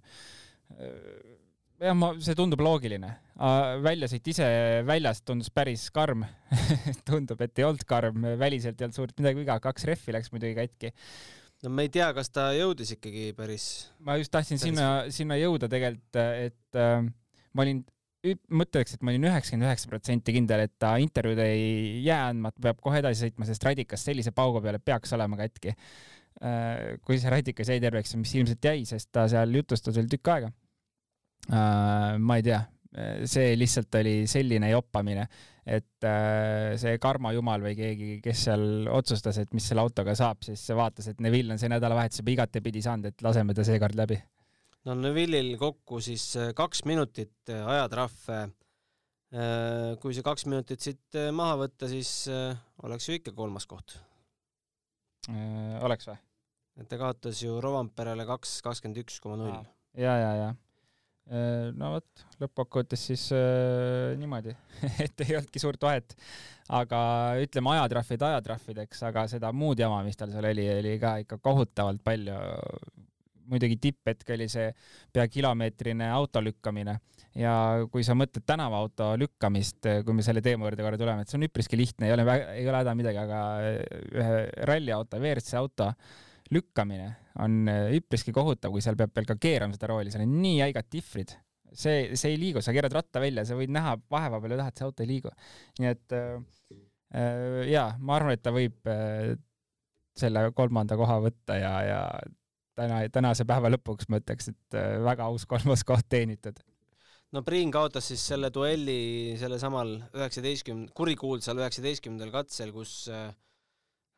Jah, 1.82 1.94
ma, 1.98 2.12
see 2.22 2.36
tundub 2.38 2.62
loogiline 2.64 3.14
väljasõit 3.84 4.28
ise 4.30 4.46
väljast 4.86 5.24
tundus 5.26 5.50
päris 5.50 5.88
karm 5.94 6.22
tundub, 7.08 7.40
et 7.42 7.58
ei 7.58 7.66
olnud 7.66 7.86
karm, 7.88 8.28
väliselt 8.38 8.78
ei 8.78 8.86
olnud 8.86 8.98
suurt 9.00 9.16
midagi 9.18 9.42
viga, 9.42 9.58
kaks 9.62 9.88
rehvi 9.90 10.14
läks 10.14 10.30
muidugi 10.34 10.54
katki 10.60 10.92
no 11.64 11.72
me 11.72 11.86
ei 11.86 11.92
tea, 11.92 12.06
kas 12.16 12.30
ta 12.32 12.50
jõudis 12.56 12.94
ikkagi 12.96 13.32
päris. 13.36 13.66
ma 14.04 14.18
just 14.20 14.32
tahtsin 14.34 14.58
päris... 14.58 14.68
sinna, 14.68 14.88
sinna 15.14 15.38
jõuda 15.40 15.68
tegelikult, 15.72 16.18
et 16.20 16.78
äh, 16.78 17.04
ma 17.54 17.66
olin, 17.66 17.82
mõtleks, 18.52 18.96
et 18.96 19.04
ma 19.04 19.12
olin 19.12 19.28
üheksakümmend 19.30 19.68
üheksa 19.68 19.90
protsenti 19.90 20.34
kindel, 20.36 20.64
et 20.66 20.74
ta 20.80 20.94
intervjuud 21.02 21.40
ei 21.44 22.02
jää 22.06 22.20
andma, 22.30 22.52
ta 22.54 22.68
peab 22.68 22.82
kohe 22.84 23.00
edasi 23.02 23.26
sõitma, 23.26 23.48
sest 23.48 23.64
radikas 23.66 24.04
sellise 24.06 24.34
paugu 24.36 24.62
peale 24.64 24.80
peaks 24.82 25.14
olema 25.16 25.40
katki 25.40 25.74
äh,. 25.74 26.98
kui 27.04 27.20
see 27.20 27.32
radikas 27.32 27.72
jäi 27.72 27.80
terveks, 27.84 28.16
mis 28.20 28.34
ilmselt 28.38 28.70
jäi, 28.70 28.84
sest 28.88 29.12
ta 29.14 29.28
seal 29.30 29.56
jutustas 29.60 29.96
veel 29.96 30.10
tükk 30.12 30.34
aega. 30.36 30.52
Ma 31.50 32.36
ei 32.38 32.42
tea, 32.46 32.60
see 33.28 33.52
lihtsalt 33.58 33.98
oli 34.00 34.14
selline 34.30 34.70
joppamine 34.70 35.26
et 35.64 36.04
äh, 36.04 36.74
see 36.80 36.98
Karmo 37.00 37.32
Jumal 37.32 37.62
või 37.64 37.74
keegi, 37.78 38.08
kes 38.24 38.44
seal 38.48 38.88
otsustas, 38.92 39.38
et 39.40 39.54
mis 39.56 39.64
selle 39.68 39.84
autoga 39.84 40.14
saab, 40.18 40.42
siis 40.44 40.62
vaatas, 40.76 41.08
et 41.10 41.22
Neville 41.24 41.54
on 41.54 41.60
see 41.60 41.72
nädalavahetus 41.72 42.20
juba 42.20 42.34
igatepidi 42.34 42.82
saanud, 42.84 43.08
et 43.08 43.24
laseme 43.24 43.56
ta 43.56 43.64
seekord 43.66 43.96
läbi. 43.98 44.18
no 44.84 44.96
Neville'il 45.00 45.56
kokku 45.60 46.02
siis 46.04 46.26
äh, 46.36 46.52
kaks 46.56 46.84
minutit 46.84 47.52
äh, 47.52 47.64
ajatrahve. 47.76 48.44
kui 49.98 50.14
see 50.14 50.22
kaks 50.22 50.44
minutit 50.46 50.84
siit 50.84 51.16
maha 51.34 51.56
võtta, 51.64 51.88
siis 51.90 52.28
oleks 52.86 53.08
ju 53.08 53.16
ikka 53.16 53.32
kolmas 53.34 53.64
koht. 53.66 53.96
oleks 55.82 56.06
või? 56.06 56.20
et 56.78 56.86
ta 56.86 56.98
kaotas 57.00 57.40
ju 57.42 57.56
Rovanperele 57.58 58.28
kaks 58.28 58.60
kakskümmend 58.62 59.00
üks 59.02 59.18
koma 59.24 59.40
null. 59.40 59.66
ja, 59.98 60.14
ja, 60.20 60.30
ja 60.38 60.52
Äh, 60.52 60.73
no 61.80 61.94
vot, 61.94 62.24
lõppkokkuvõttes 62.42 63.06
siis 63.08 63.22
äh, 63.32 64.12
niimoodi 64.20 64.52
et 65.04 65.24
ei 65.24 65.38
olnudki 65.38 65.62
suurt 65.62 65.80
vahet. 65.82 66.12
aga 66.68 66.98
ütleme, 67.40 67.72
ajatrahvid 67.78 68.26
ajatrahvideks, 68.28 69.02
aga 69.08 69.24
seda 69.30 69.52
muud 69.56 69.80
jama, 69.80 70.02
mis 70.04 70.20
tal 70.20 70.34
seal 70.34 70.50
oli, 70.50 70.66
oli 70.78 70.98
ka 71.00 71.16
ikka 71.24 71.40
kohutavalt 71.40 72.04
palju. 72.04 72.36
muidugi 73.48 73.76
tipphetk 73.76 74.30
oli 74.36 74.48
see 74.48 74.70
pea 75.12 75.26
kilomeetrine 75.28 76.10
auto 76.10 76.40
lükkamine 76.40 76.98
ja 77.36 77.54
kui 77.92 78.04
sa 78.06 78.14
mõtled 78.16 78.44
tänavaauto 78.46 79.10
lükkamist, 79.20 79.84
kui 80.04 80.16
me 80.16 80.24
selle 80.24 80.40
teema 80.44 80.68
juurde 80.68 80.86
korra 80.86 81.00
tuleme, 81.00 81.24
et 81.24 81.32
see 81.32 81.40
on 81.40 81.48
üpriski 81.48 81.76
lihtne, 81.76 82.08
ei 82.08 82.14
ole, 82.14 82.24
ei 82.54 82.68
ole 82.68 82.80
häda 82.80 82.94
midagi, 82.96 83.20
aga 83.20 83.40
ühe 84.14 84.38
ralliauto, 84.70 85.20
WRC 85.20 85.58
auto 85.60 85.90
lükkamine 86.54 87.08
on 87.44 87.64
äh, 87.70 87.96
üpriski 87.98 88.34
kohutav, 88.34 88.74
kui 88.74 88.84
seal 88.84 88.98
peab 88.98 89.14
veel 89.16 89.26
ka 89.28 89.36
keerama 89.40 89.76
seda 89.76 89.90
rooli, 89.90 90.12
seal 90.14 90.24
on 90.26 90.36
nii 90.42 90.60
jäigad 90.60 90.90
tihvrid. 90.90 91.34
see, 91.74 92.14
see 92.14 92.30
ei 92.30 92.38
liigu, 92.38 92.62
sa 92.62 92.70
keerad 92.74 92.94
ratta 92.94 93.22
välja, 93.22 93.42
sa 93.46 93.56
võid 93.58 93.72
näha 93.74 93.96
vaheva 94.10 94.38
peal 94.42 94.54
ju 94.54 94.60
taha, 94.60 94.70
et 94.70 94.78
see 94.78 94.86
auto 94.86 95.02
ei 95.02 95.10
liigu. 95.10 95.32
nii 95.80 95.90
et 95.90 96.14
äh, 96.18 96.36
äh, 97.18 97.58
jaa, 97.72 97.88
ma 97.98 98.18
arvan, 98.20 98.38
et 98.38 98.44
ta 98.44 98.54
võib 98.54 98.90
äh, 98.90 99.34
selle 100.14 100.46
kolmanda 100.54 100.98
koha 100.98 101.18
võtta 101.24 101.58
ja, 101.58 101.74
ja 101.82 102.00
täna, 102.78 103.02
tänase 103.10 103.46
päeva 103.48 103.72
lõpuks 103.74 104.08
ma 104.08 104.22
ütleks, 104.22 104.52
et 104.54 104.78
äh, 104.78 104.94
väga 105.04 105.26
aus 105.26 105.46
kolmas 105.50 105.82
koht 105.86 106.06
teenitud 106.08 106.62
no 107.34 107.42
Priin 107.42 107.72
kaotas 107.74 108.08
siis 108.12 108.22
selle 108.30 108.50
duelli 108.54 109.34
sellesamal 109.40 109.96
üheksateistkümne, 110.14 110.92
kurikuulsal 110.94 111.58
üheksateistkümnendal 111.62 112.30
katsel, 112.34 112.70
kus 112.74 113.08
äh, 113.10 113.32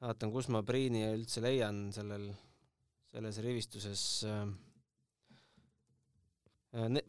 vaatan, 0.00 0.32
kus 0.32 0.50
ma 0.52 0.62
Priini 0.66 1.06
üldse 1.14 1.40
leian 1.44 1.86
sellel 1.94 2.28
selles 3.16 3.38
rivistuses 3.44 4.02
äh, 4.28 4.42
äh, 6.76 6.88
ne-, 6.92 7.04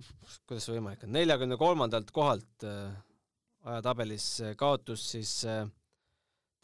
kuidas 0.48 0.68
see 0.68 0.78
võimalik 0.78 1.04
on, 1.04 1.14
neljakümne 1.16 1.58
kolmandalt 1.60 2.14
kohalt 2.16 2.68
äh, 2.68 2.94
ajatabelis 3.68 4.30
kaotus 4.60 5.12
siis 5.16 5.42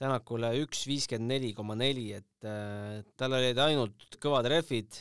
Tänakule 0.03 0.49
üks 0.59 0.81
viiskümmend 0.89 1.29
neli 1.29 1.51
koma 1.55 1.75
neli, 1.77 2.07
et 2.17 2.45
tal 3.19 3.35
olid 3.37 3.59
ainult 3.61 4.17
kõvad 4.19 4.47
rehvid 4.51 4.97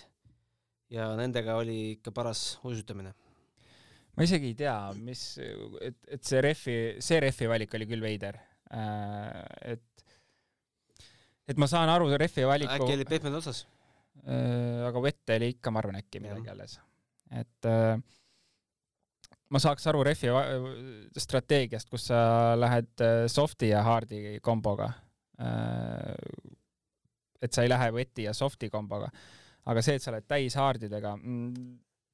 ja 0.93 1.09
nendega 1.19 1.57
oli 1.59 1.95
ikka 1.95 2.13
paras 2.15 2.43
uisutamine. 2.69 3.11
ma 4.15 4.27
isegi 4.29 4.53
ei 4.53 4.59
tea, 4.61 4.77
mis, 4.95 5.23
et, 5.81 5.97
et 6.07 6.23
see 6.29 6.43
rehvi, 6.45 6.77
see 7.03 7.19
rehvi 7.25 7.49
valik 7.51 7.75
oli 7.79 7.89
küll 7.89 8.05
veider. 8.05 8.39
et, 9.73 9.89
et 11.49 11.59
ma 11.61 11.69
saan 11.71 11.91
aru 11.93 12.11
rehvi 12.17 12.47
valiku. 12.49 12.79
äkki 12.79 12.97
oli 12.97 13.07
pehmed 13.09 13.39
otsas? 13.39 13.65
Äh, 14.23 14.83
aga 14.87 15.03
vette 15.03 15.37
oli 15.39 15.53
ikka, 15.57 15.73
ma 15.75 15.81
arvan, 15.83 15.99
äkki 15.99 16.21
midagi 16.23 16.51
alles. 16.53 16.77
et 17.33 17.67
äh, 17.67 17.97
ma 19.51 19.61
saaks 19.63 19.87
aru 19.91 20.03
Refi 20.07 20.31
strateegiast, 21.19 21.89
kus 21.91 22.07
sa 22.13 22.19
lähed 22.59 23.03
äh, 23.03 23.25
soft'i 23.33 23.73
ja 23.73 23.83
hard'i 23.87 24.39
komboga. 24.43 24.93
et 27.43 27.53
sa 27.53 27.65
ei 27.65 27.71
lähe 27.73 27.89
veti 27.95 28.29
ja 28.29 28.35
soft'i 28.37 28.69
komboga. 28.71 29.09
aga 29.67 29.83
see, 29.83 29.97
et 29.97 30.05
sa 30.05 30.13
oled 30.13 30.29
täis 30.29 30.55
hard'idega, 30.59 31.17
mm, 31.17 31.73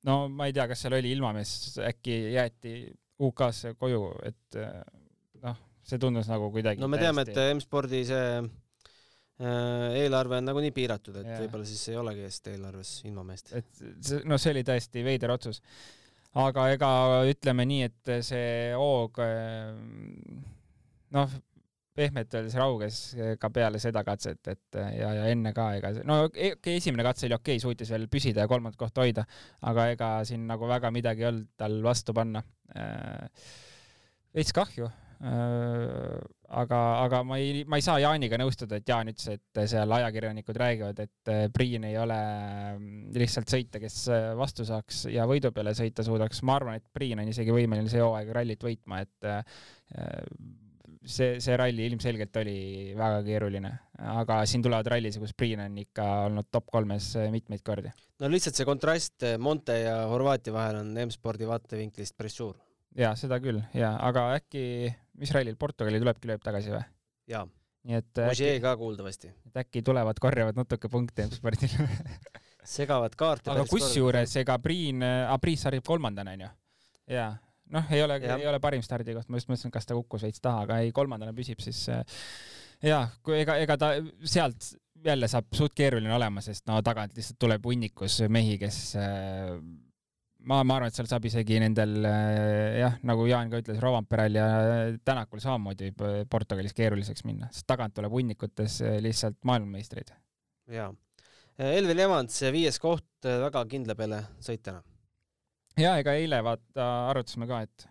no 0.08 0.16
ma 0.32 0.46
ei 0.48 0.54
tea, 0.56 0.68
kas 0.70 0.84
seal 0.84 0.96
oli 0.96 1.12
ilmamees, 1.12 1.50
äkki 1.90 2.16
jäeti 2.32 2.72
UK-sse 3.20 3.74
koju, 3.76 4.02
et 4.24 4.58
noh, 5.42 5.60
see 5.82 6.00
tundus 6.00 6.30
nagu 6.30 6.48
kuidagi 6.54 6.80
no 6.80 6.88
me 6.88 7.02
teame, 7.02 7.26
et 7.26 7.42
M-spordi 7.58 8.04
see 8.08 8.24
eelarve 9.38 10.40
on 10.40 10.48
nagunii 10.50 10.72
piiratud, 10.74 11.20
et 11.20 11.28
võib-olla 11.44 11.66
siis 11.68 11.84
ei 11.92 11.98
olegi 12.00 12.24
eest 12.26 12.48
eelarves 12.50 12.94
ilma 13.06 13.22
meest. 13.26 13.52
et 13.54 13.68
see, 13.78 14.22
no 14.26 14.38
see 14.40 14.54
oli 14.56 14.64
tõesti 14.66 15.04
veider 15.06 15.30
otsus. 15.34 15.60
aga 16.42 16.68
ega 16.74 16.88
ütleme 17.30 17.66
nii, 17.70 17.84
et 17.86 18.14
see 18.26 18.72
hoog 18.74 19.20
äh, 19.22 19.70
noh, 21.14 21.38
pehmelt 21.98 22.34
öeldes 22.34 22.58
rauges 22.58 22.98
ka 23.42 23.50
peale 23.50 23.78
seda 23.82 24.04
katset, 24.06 24.42
et 24.50 24.78
ja, 24.98 25.14
ja 25.20 25.30
enne 25.30 25.54
ka, 25.54 25.70
ega 25.78 25.94
no 26.06 26.24
okei 26.26 26.52
okay,, 26.56 26.76
esimene 26.82 27.06
katse 27.06 27.26
oli 27.26 27.38
okei 27.38 27.56
okay,, 27.58 27.62
suutis 27.62 27.90
veel 27.94 28.06
püsida 28.10 28.42
ja 28.42 28.50
kolmandat 28.50 28.78
kohta 28.78 29.06
hoida, 29.06 29.26
aga 29.70 29.88
ega 29.94 30.12
siin 30.26 30.46
nagu 30.50 30.70
väga 30.70 30.90
midagi 30.94 31.26
ei 31.26 31.32
olnud 31.32 31.50
tal 31.58 31.82
vastu 31.86 32.14
panna. 32.14 32.42
Äh, 32.74 33.26
veits 34.34 34.54
kahju 34.54 34.90
Äh, 34.90 35.07
aga, 35.18 36.78
aga 37.02 37.22
ma 37.26 37.38
ei, 37.42 37.64
ma 37.66 37.78
ei 37.78 37.84
saa 37.84 37.98
Jaaniga 38.02 38.38
nõustuda, 38.38 38.78
et 38.78 38.88
Jaan 38.88 39.10
ütles, 39.10 39.26
et 39.34 39.60
seal 39.70 39.90
ajakirjanikud 39.98 40.60
räägivad, 40.62 41.02
et 41.02 41.32
äh, 41.32 41.48
Priin 41.54 41.88
ei 41.88 41.98
ole 41.98 42.18
mm, 42.76 43.10
lihtsalt 43.18 43.50
sõita, 43.50 43.82
kes 43.82 43.98
äh, 44.14 44.30
vastu 44.38 44.66
saaks 44.68 45.06
ja 45.12 45.26
võidu 45.28 45.50
peale 45.54 45.74
sõita 45.76 46.06
suudaks. 46.06 46.42
ma 46.46 46.58
arvan, 46.60 46.78
et 46.78 46.86
Priin 46.94 47.18
on 47.18 47.32
isegi 47.32 47.54
võimeline 47.54 47.90
see 47.90 48.04
hooaeg 48.04 48.30
rallit 48.36 48.62
võitma, 48.62 49.02
et 49.02 49.28
see, 51.08 51.38
see 51.42 51.56
ralli 51.58 51.88
ilmselgelt 51.88 52.36
oli 52.42 52.58
väga 52.98 53.24
keeruline, 53.26 53.72
aga 54.14 54.38
siin 54.46 54.62
tulevad 54.62 54.86
rallisid, 54.94 55.22
kus 55.24 55.34
Priin 55.34 55.64
on 55.66 55.82
ikka 55.82 56.06
olnud 56.28 56.50
top 56.52 56.70
kolmes 56.70 57.10
mitmeid 57.34 57.66
kordi. 57.66 57.90
no 58.22 58.30
lihtsalt 58.30 58.60
see 58.60 58.68
kontrast 58.68 59.26
Monte 59.42 59.82
ja 59.82 59.98
Horvaatia 60.12 60.54
vahel 60.54 60.82
on 60.84 60.94
M-spordi 61.08 61.48
vaatevinklist 61.48 62.16
päris 62.16 62.38
suur 62.38 62.54
jaa, 62.98 63.14
seda 63.18 63.38
küll, 63.42 63.60
jaa, 63.76 63.94
aga 64.08 64.28
äkki, 64.38 64.62
mis 65.20 65.32
rallil 65.34 65.56
Portugali 65.60 66.00
tulebki, 66.02 66.30
lööb 66.30 66.44
tagasi 66.44 66.72
või? 66.74 66.84
jaa. 67.30 67.44
nii 67.88 67.98
et 68.00 68.22
Ogier 68.26 68.60
ka 68.64 68.74
kuuldavasti. 68.80 69.32
et 69.50 69.60
äkki 69.64 69.82
tulevad, 69.86 70.20
korjavad 70.22 70.58
natuke 70.58 70.90
punkte 70.92 71.28
M-spordil 71.28 71.76
segavad 72.76 73.14
kaarte 73.18 73.52
aga 73.54 73.66
kusjuures 73.70 74.34
ega 74.42 74.58
Priin, 74.62 75.04
Priis 75.42 75.66
sarjab 75.66 75.86
kolmandana 75.86 76.34
onju. 76.36 76.50
jaa, 77.14 77.30
noh, 77.74 77.94
ei 77.94 78.02
ole, 78.04 78.20
ei 78.24 78.50
ole 78.50 78.60
parim 78.62 78.84
stardikoht, 78.84 79.30
ma 79.30 79.40
just 79.40 79.50
mõtlesin, 79.50 79.74
kas 79.74 79.88
ta 79.88 79.96
kukkus 79.98 80.26
veits 80.26 80.42
taha, 80.44 80.66
aga 80.66 80.82
ei, 80.84 80.92
kolmandana 80.96 81.36
püsib, 81.36 81.62
siis 81.64 81.86
jaa, 82.84 83.06
kui 83.22 83.40
ega, 83.42 83.58
ega 83.62 83.78
ta 83.80 83.94
sealt 84.24 84.72
jälle 85.04 85.28
saab 85.30 85.52
suht 85.54 85.76
keeruline 85.78 86.10
olema, 86.14 86.42
sest 86.42 86.66
no 86.66 86.80
tagant 86.82 87.14
lihtsalt 87.14 87.38
tuleb 87.38 87.66
hunnikus 87.70 88.18
mehi, 88.34 88.56
kes 88.58 88.80
ma, 90.46 90.60
ma 90.62 90.76
arvan, 90.78 90.90
et 90.90 90.98
seal 90.98 91.08
saab 91.10 91.26
isegi 91.28 91.58
nendel 91.62 91.96
jah, 92.04 92.96
nagu 93.08 93.26
Jaan 93.28 93.50
ka 93.52 93.60
ütles, 93.62 93.80
Rovanperel 93.82 94.38
ja 94.38 94.46
Tänakul 95.04 95.42
samamoodi 95.42 95.90
Portugalis 96.30 96.76
keeruliseks 96.76 97.26
minna, 97.26 97.50
sest 97.52 97.66
tagant 97.70 97.96
tuleb 97.96 98.14
hunnikutes 98.14 98.80
lihtsalt 99.04 99.40
maailmameistreid. 99.48 100.14
jaa. 100.74 100.92
Elvin 101.58 101.98
Evans, 102.04 102.36
viies 102.54 102.78
koht, 102.78 103.08
väga 103.24 103.64
kindla 103.66 103.96
peale 103.98 104.22
sõitjana. 104.44 104.82
ja 105.78 105.96
ega 105.98 106.14
eile 106.14 106.42
vaata 106.46 106.88
arutasime 107.10 107.48
ka, 107.50 107.64
et 107.66 107.88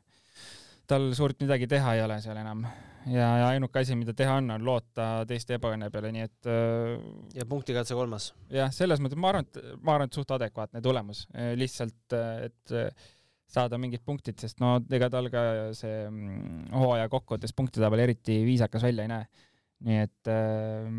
tal 0.87 1.09
suurt 1.17 1.41
midagi 1.43 1.67
teha 1.69 1.95
ei 1.97 2.03
ole 2.05 2.19
seal 2.23 2.39
enam 2.39 2.63
ja, 3.11 3.27
ja 3.41 3.49
ainuke 3.49 3.81
asi, 3.83 3.95
mida 3.99 4.15
teha 4.17 4.37
on, 4.41 4.49
on 4.55 4.65
loota 4.67 5.09
teiste 5.27 5.57
ebaõnne 5.57 5.91
peale, 5.93 6.13
nii 6.15 6.25
et 6.27 6.49
äh, 6.51 6.95
ja 7.37 7.45
punktikatse 7.49 7.97
kolmas. 7.97 8.31
jah, 8.53 8.71
selles 8.75 9.03
mõttes 9.03 9.19
ma 9.19 9.33
arvan, 9.33 9.47
et 9.47 9.61
ma 9.81 9.97
arvan, 9.97 10.11
et 10.11 10.17
suht 10.17 10.33
adekvaatne 10.37 10.83
tulemus, 10.83 11.27
lihtsalt 11.59 12.17
et 12.17 12.77
saada 13.51 13.79
mingid 13.79 14.03
punktid, 14.05 14.37
sest 14.41 14.59
no 14.63 14.75
ega 14.93 15.09
tal 15.11 15.29
ka 15.31 15.43
see 15.77 16.01
mm, 16.07 16.73
hooaja 16.75 17.07
kokkuvõttes 17.11 17.55
punktitabel 17.55 18.03
eriti 18.03 18.41
viisakas 18.45 18.83
välja 18.87 19.05
ei 19.05 19.11
näe. 19.11 19.29
nii 19.87 20.01
et 20.03 20.31
äh, 20.33 20.91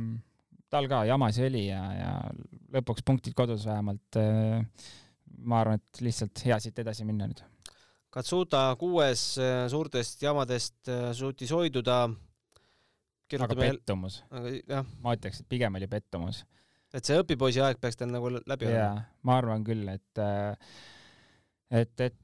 tal 0.70 0.88
ka 0.88 1.02
jamasi 1.08 1.44
oli 1.48 1.66
ja, 1.66 1.82
ja 1.98 2.12
lõpuks 2.78 3.04
punktid 3.04 3.36
kodus 3.36 3.66
vähemalt 3.68 4.20
äh,. 4.20 4.64
ma 5.44 5.60
arvan, 5.60 5.78
et 5.78 6.00
lihtsalt 6.02 6.40
hea 6.46 6.56
siit 6.62 6.78
edasi 6.80 7.04
minna 7.06 7.28
nüüd. 7.28 7.44
Katsuta 8.14 8.62
kuues 8.80 9.22
äh, 9.42 9.66
suurtest 9.68 10.22
jamadest 10.24 10.88
äh, 10.88 11.10
suutis 11.16 11.52
hoiduda. 11.52 12.06
aga 13.44 13.56
pettumus. 13.58 14.22
ma 15.02 15.12
ütleks, 15.16 15.42
et 15.42 15.48
pigem 15.48 15.74
oli 15.76 15.86
pettumus. 15.86 16.44
et 16.94 17.04
see 17.04 17.18
õpipoisi 17.20 17.60
aeg 17.60 17.80
peaks 17.80 18.00
tal 18.00 18.08
nagu 18.08 18.30
läbi 18.32 18.70
olema? 18.70 18.78
jaa, 18.78 19.02
ma 19.22 19.36
arvan 19.42 19.64
küll, 19.66 19.84
et 19.92 20.22
äh, 20.24 20.56
et, 21.70 22.00
et 22.00 22.16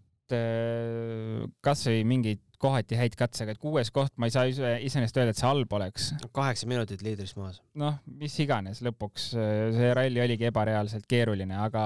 kasvõi 1.65 2.05
mingeid 2.09 2.41
kohati 2.65 2.97
häid 2.99 3.17
katsega, 3.19 3.55
et 3.55 3.61
kuues 3.61 3.91
koht, 3.95 4.15
ma 4.21 4.29
ei 4.29 4.35
saa 4.35 4.47
iseenesest 4.49 5.19
öelda, 5.21 5.35
et 5.35 5.41
see 5.41 5.49
halb 5.49 5.75
oleks. 5.77 6.09
kaheksa 6.35 6.69
minutit 6.71 7.03
liidrist 7.05 7.37
maas. 7.41 7.61
noh, 7.81 7.99
mis 8.21 8.37
iganes, 8.41 8.81
lõpuks 8.87 9.27
äh, 9.37 9.53
see 9.77 9.91
ralli 9.99 10.23
oligi 10.25 10.49
ebareaalselt 10.49 11.07
keeruline, 11.11 11.59
aga, 11.67 11.85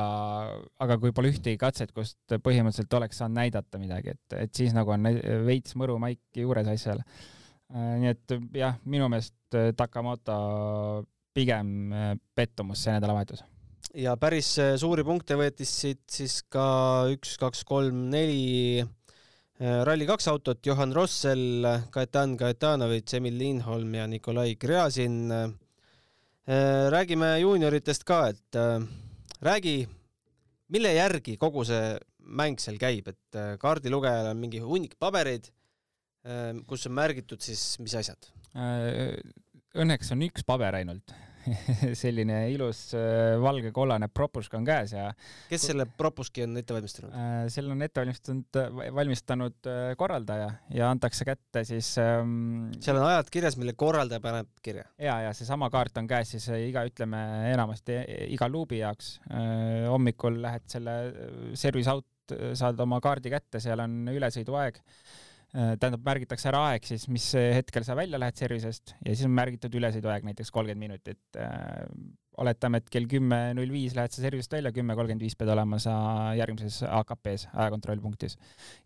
aga 0.85 0.98
kui 1.03 1.14
pole 1.16 1.33
ühtegi 1.33 1.59
katset, 1.61 1.92
kust 1.96 2.38
põhimõtteliselt 2.44 2.98
oleks 3.01 3.20
saanud 3.22 3.40
näidata 3.40 3.83
midagi, 3.83 4.14
et, 4.14 4.38
et 4.46 4.62
siis 4.62 4.77
nagu 4.77 4.94
on 4.94 5.11
veits 5.48 5.74
mõru 5.79 5.98
maik 6.03 6.22
juures 6.44 6.70
asjal. 6.70 7.03
Äh, 7.74 7.92
nii 8.05 8.14
et 8.14 8.38
jah, 8.62 8.79
minu 8.87 9.11
meelest 9.11 9.35
Takamoto 9.77 10.35
pigem 11.35 11.94
pettumus 12.37 12.83
see 12.85 12.92
nädalavahetus 12.92 13.46
ja 13.96 14.14
päris 14.20 14.51
äh, 14.61 14.74
suuri 14.81 15.05
punkte 15.07 15.37
võetis 15.38 15.70
siit 15.83 16.03
siis 16.12 16.40
ka 16.53 17.09
üks, 17.12 17.37
kaks, 17.40 17.64
kolm, 17.68 18.09
neli 18.12 18.81
äh, 18.83 19.81
Rally2 19.87 20.31
autot, 20.33 20.61
Johan 20.66 20.92
Rossel, 20.96 21.66
Kajetan 21.94 22.37
Kajetanovitš, 22.40 23.18
Emil 23.18 23.38
Lindholm 23.40 23.94
ja 23.96 24.07
Nikolai 24.11 24.57
Gräzin. 24.61 25.20
Äh, 25.33 25.48
räägime 26.92 27.35
juunioritest 27.42 28.07
ka, 28.09 28.22
et 28.33 28.57
räägi, 29.44 29.83
mille 30.72 30.94
järgi 30.94 31.37
kogu 31.37 31.64
see 31.68 31.92
mäng 32.40 32.57
seal 32.61 32.79
käib, 32.81 33.11
et 33.12 33.38
kaardilugejal 33.61 34.31
on 34.31 34.40
mingi 34.40 34.62
hunnik 34.64 34.96
pabereid, 35.01 35.51
kus 36.68 36.88
on 36.88 36.96
märgitud 36.96 37.44
siis 37.44 37.77
mis 37.85 37.92
asjad? 38.01 38.31
Õnneks 39.77 40.12
on 40.16 40.24
üks 40.24 40.48
paber 40.48 40.81
ainult 40.81 41.12
selline 42.02 42.38
ilus 42.52 42.80
äh, 42.96 43.37
valge-kollane 43.42 44.08
propuška 44.12 44.58
on 44.58 44.66
käes 44.66 44.94
ja 44.94 45.08
kes 45.50 45.68
selle 45.70 45.87
propuski 45.98 46.44
on 46.46 46.56
ette 46.61 46.76
valmistanud? 46.76 47.14
Äh, 47.14 47.44
selle 47.52 47.74
on 47.74 47.84
ette 47.87 48.02
valmistanud, 48.02 48.61
valmistanud 48.98 49.70
äh, 49.70 49.92
korraldaja 50.00 50.50
ja 50.74 50.90
antakse 50.92 51.26
kätte 51.28 51.64
siis 51.68 51.94
ähm, 52.02 52.68
seal 52.84 53.00
on 53.00 53.08
ajad 53.11 53.32
kirjas, 53.34 53.58
mille 53.61 53.74
korraldaja 53.78 54.22
paneb 54.24 54.50
kirja? 54.64 54.87
ja, 54.98 55.20
ja 55.26 55.32
seesama 55.37 55.70
kaart 55.74 56.02
on 56.02 56.11
käes 56.11 56.34
siis 56.37 56.48
iga, 56.68 56.84
ütleme 56.88 57.22
enamasti 57.52 58.00
iga 58.34 58.48
luubi 58.50 58.82
jaoks. 58.82 59.18
hommikul 59.88 60.40
lähed 60.42 60.66
selle 60.70 60.94
service 61.58 61.90
out, 61.90 62.37
saad 62.58 62.80
oma 62.84 63.00
kaardi 63.04 63.32
kätte, 63.32 63.61
seal 63.62 63.80
on 63.84 64.00
ülesõiduaeg 64.12 64.80
tähendab, 65.52 66.02
märgitakse 66.04 66.50
ära 66.50 66.61
aeg 66.70 66.87
siis, 66.88 67.06
mis 67.08 67.30
hetkel 67.32 67.84
sa 67.87 67.96
välja 67.96 68.20
lähed 68.20 68.37
service'ist 68.37 68.94
ja 69.00 69.14
siis 69.14 69.24
on 69.28 69.37
märgitud 69.37 69.74
ülesõiduaeg 69.78 70.26
näiteks 70.28 70.52
kolmkümmend 70.54 70.84
minutit. 70.84 71.22
Äh, 71.40 71.87
oletame, 72.38 72.82
et 72.82 72.90
kell 72.92 73.08
kümme 73.11 73.38
null 73.56 73.72
viis 73.72 73.96
lähed 73.96 74.12
sa 74.14 74.22
service'ist 74.22 74.52
välja, 74.54 74.74
kümme 74.76 74.96
kolmkümmend 74.98 75.24
viis 75.24 75.38
pead 75.38 75.52
olema 75.54 75.80
sa 75.82 75.94
järgmises 76.38 76.82
AKP-s, 76.87 77.48
ajakontrollpunktis. 77.54 78.37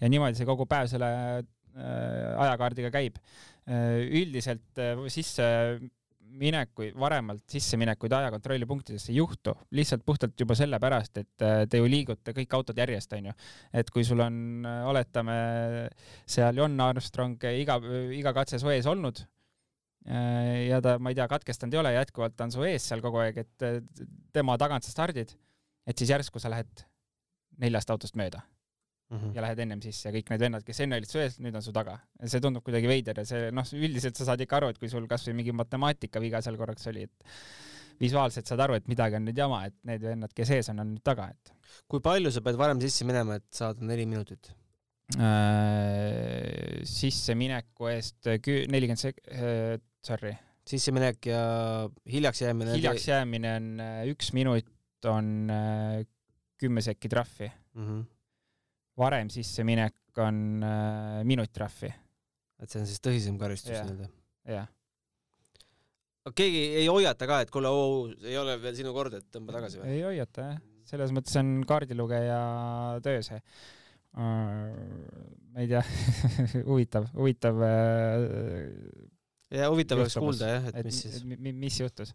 ja 0.01 0.12
niimoodi 0.12 0.38
see 0.38 0.48
kogu 0.48 0.68
päev 0.70 0.87
selle 0.92 1.11
äh, 1.42 2.44
ajakaardiga 2.46 2.92
käib. 2.94 3.18
üldiselt 3.62 4.81
sisse 5.14 5.44
minekuid, 6.38 6.95
varemalt 6.99 7.45
sisseminekuid 7.51 8.12
ajakontrolli 8.16 8.66
punktidesse 8.68 9.12
ei 9.12 9.18
juhtu, 9.18 9.55
lihtsalt 9.77 10.05
puhtalt 10.07 10.38
juba 10.40 10.57
sellepärast, 10.59 11.21
et 11.23 11.45
äh, 11.45 11.64
te 11.71 11.81
ju 11.81 11.88
liigute 11.90 12.35
kõik 12.37 12.57
autod 12.59 12.79
järjest, 12.79 13.12
onju. 13.18 13.35
et 13.83 13.90
kui 13.92 14.05
sul 14.07 14.23
on, 14.25 14.37
äh, 14.68 14.81
oletame, 14.88 15.37
seal 16.27 16.59
John 16.61 16.81
Armstrong 16.85 17.49
iga, 17.53 17.79
iga 18.16 18.35
katse 18.37 18.61
su 18.62 18.73
ees 18.73 18.88
olnud 18.90 19.25
äh, 20.07 20.68
ja 20.68 20.81
ta, 20.85 20.99
ma 20.99 21.12
ei 21.12 21.18
tea, 21.18 21.29
katkestanud 21.31 21.77
ei 21.77 21.83
ole, 21.83 21.97
jätkuvalt 21.99 22.47
on 22.47 22.55
su 22.55 22.66
ees 22.68 22.88
seal 22.88 23.05
kogu 23.05 23.23
aeg, 23.25 23.45
et 23.45 23.68
tema 24.33 24.59
tagant 24.61 24.87
sa 24.87 24.95
stardid, 24.95 25.37
et 25.87 25.99
siis 25.99 26.14
järsku 26.14 26.42
sa 26.42 26.53
lähed 26.53 26.87
neljast 27.62 27.92
autost 27.92 28.18
mööda 28.18 28.45
mm 29.12 29.18
-hmm. 29.18 29.35
ja 29.37 29.44
lähed 29.44 29.61
ennem 29.64 29.83
sisse 29.85 30.09
ja 30.09 30.14
kõik 30.14 30.31
need 30.33 30.44
vennad, 30.46 30.64
kes 30.66 30.81
enne 30.85 30.98
olid 31.01 31.11
su 31.11 31.20
ees, 31.20 31.38
nüüd 31.44 31.57
on 31.59 31.64
su 31.64 31.72
taga. 31.72 31.98
see 32.25 32.40
tundub 32.40 32.64
kuidagi 32.64 32.88
veider 32.88 33.18
ja 33.20 33.25
see 33.29 33.51
noh, 33.53 33.66
üldiselt 33.88 34.16
sa 34.16 34.31
saad 34.31 34.40
ikka 34.40 34.57
aru, 34.61 34.72
et 34.72 34.79
kui 34.81 34.88
sul 34.88 35.07
kasvõi 35.11 35.37
mingi 35.40 35.53
matemaatikaviga 35.53 36.42
seal 36.42 36.57
korraks 36.61 36.87
oli, 36.92 37.05
et 37.09 37.35
visuaalselt 38.01 38.48
saad 38.48 38.61
aru, 38.64 38.79
et 38.81 38.88
midagi 38.88 39.18
on 39.18 39.27
nüüd 39.29 39.38
jama, 39.38 39.66
et 39.68 39.77
need 39.88 40.03
vennad, 40.03 40.33
kes 40.35 40.51
ees 40.57 40.72
on, 40.72 40.81
on 40.85 40.94
nüüd 40.94 41.05
taga, 41.05 41.29
et. 41.35 41.53
kui 41.88 42.01
palju 42.05 42.33
sa 42.33 42.40
pead 42.44 42.59
varem 42.61 42.81
sisse 42.81 43.07
minema, 43.09 43.38
et 43.40 43.48
saada 43.62 43.85
neli 43.85 44.07
minutit 44.09 44.55
äh,? 45.18 46.81
sissemineku 46.88 47.92
eest 47.92 48.31
nelikümmend 48.72 49.03
sek-, 49.03 49.22
äh, 49.29 49.77
sorry. 50.03 50.33
sisseminek 50.66 51.27
ja 51.27 51.42
hiljaks 52.09 52.42
jäämine? 52.42 52.79
hiljaks 52.79 53.09
jäämine 53.09 53.57
on 53.59 53.68
äh, 53.81 54.07
üks 54.14 54.33
minut 54.33 54.66
on 55.05 55.51
kümme 56.62 56.81
sekki 56.81 57.09
trahvi 57.11 57.51
mm. 57.75 57.87
-hmm 57.87 58.12
varem 58.98 59.31
sisseminek 59.33 60.20
on 60.20 60.62
äh, 60.66 61.22
minut 61.24 61.52
trahvi. 61.52 61.90
et 62.62 62.70
see 62.70 62.83
on 62.83 62.88
siis 62.88 63.02
tõsisem 63.02 63.38
karistus 63.40 63.72
nii-öelda? 63.72 64.09
jah. 64.52 64.68
keegi 66.37 66.64
ei 66.83 66.88
hoiata 66.90 67.28
ka, 67.28 67.40
et 67.44 67.52
kuule, 67.55 67.70
ei 68.26 68.37
ole 68.38 68.59
veel 68.62 68.76
sinu 68.78 68.92
kord, 68.96 69.16
et 69.18 69.28
tõmba 69.33 69.57
tagasi 69.57 69.81
või? 69.81 69.94
ei 69.94 70.02
hoiata 70.07 70.48
jah, 70.50 70.59
selles 70.92 71.14
mõttes 71.14 71.38
on 71.40 71.55
kaardilugeja 71.68 72.42
töö 73.05 73.22
see 73.24 73.40
uh,. 73.40 74.68
ma 75.52 75.64
ei 75.64 75.70
tea 75.70 75.83
huvitav, 76.70 77.09
huvitav 77.16 77.64
uh, 77.64 78.28
ja 79.52 79.70
huvitav 79.72 80.02
oleks 80.02 80.18
kuulda 80.20 80.52
jah, 80.57 80.68
et 80.72 80.85
mis 80.88 81.00
siis. 81.07 81.24
mis 81.24 81.81
juhtus. 81.81 82.12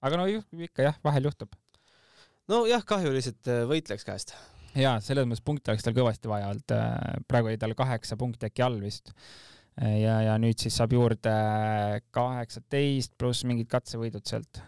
aga 0.00 0.20
no 0.20 0.26
ikka 0.28 0.88
jah, 0.88 0.98
vahel 1.04 1.28
juhtub. 1.28 1.52
nojah, 2.48 2.84
kahju 2.88 3.12
lihtsalt 3.14 3.52
äh, 3.52 3.62
võit 3.68 3.92
läks 3.92 4.08
käest 4.08 4.34
jaa, 4.78 4.98
selles 5.04 5.28
mõttes 5.28 5.44
punkte 5.44 5.72
oleks 5.72 5.86
tal 5.86 5.96
kõvasti 5.96 6.30
vaja 6.30 6.50
olnud, 6.52 6.74
äh, 6.76 7.22
praegu 7.28 7.50
oli 7.50 7.60
tal 7.60 7.74
kaheksa 7.78 8.18
punkti 8.20 8.48
äkki 8.48 8.64
all 8.64 8.78
vist. 8.82 9.12
Äh, 9.80 9.98
ja, 10.02 10.18
ja 10.28 10.36
nüüd 10.40 10.60
siis 10.60 10.76
saab 10.78 10.94
juurde 10.96 11.32
kaheksateist 12.14 13.16
pluss 13.20 13.46
mingid 13.48 13.70
katsevõidud 13.72 14.24
sealt. 14.28 14.62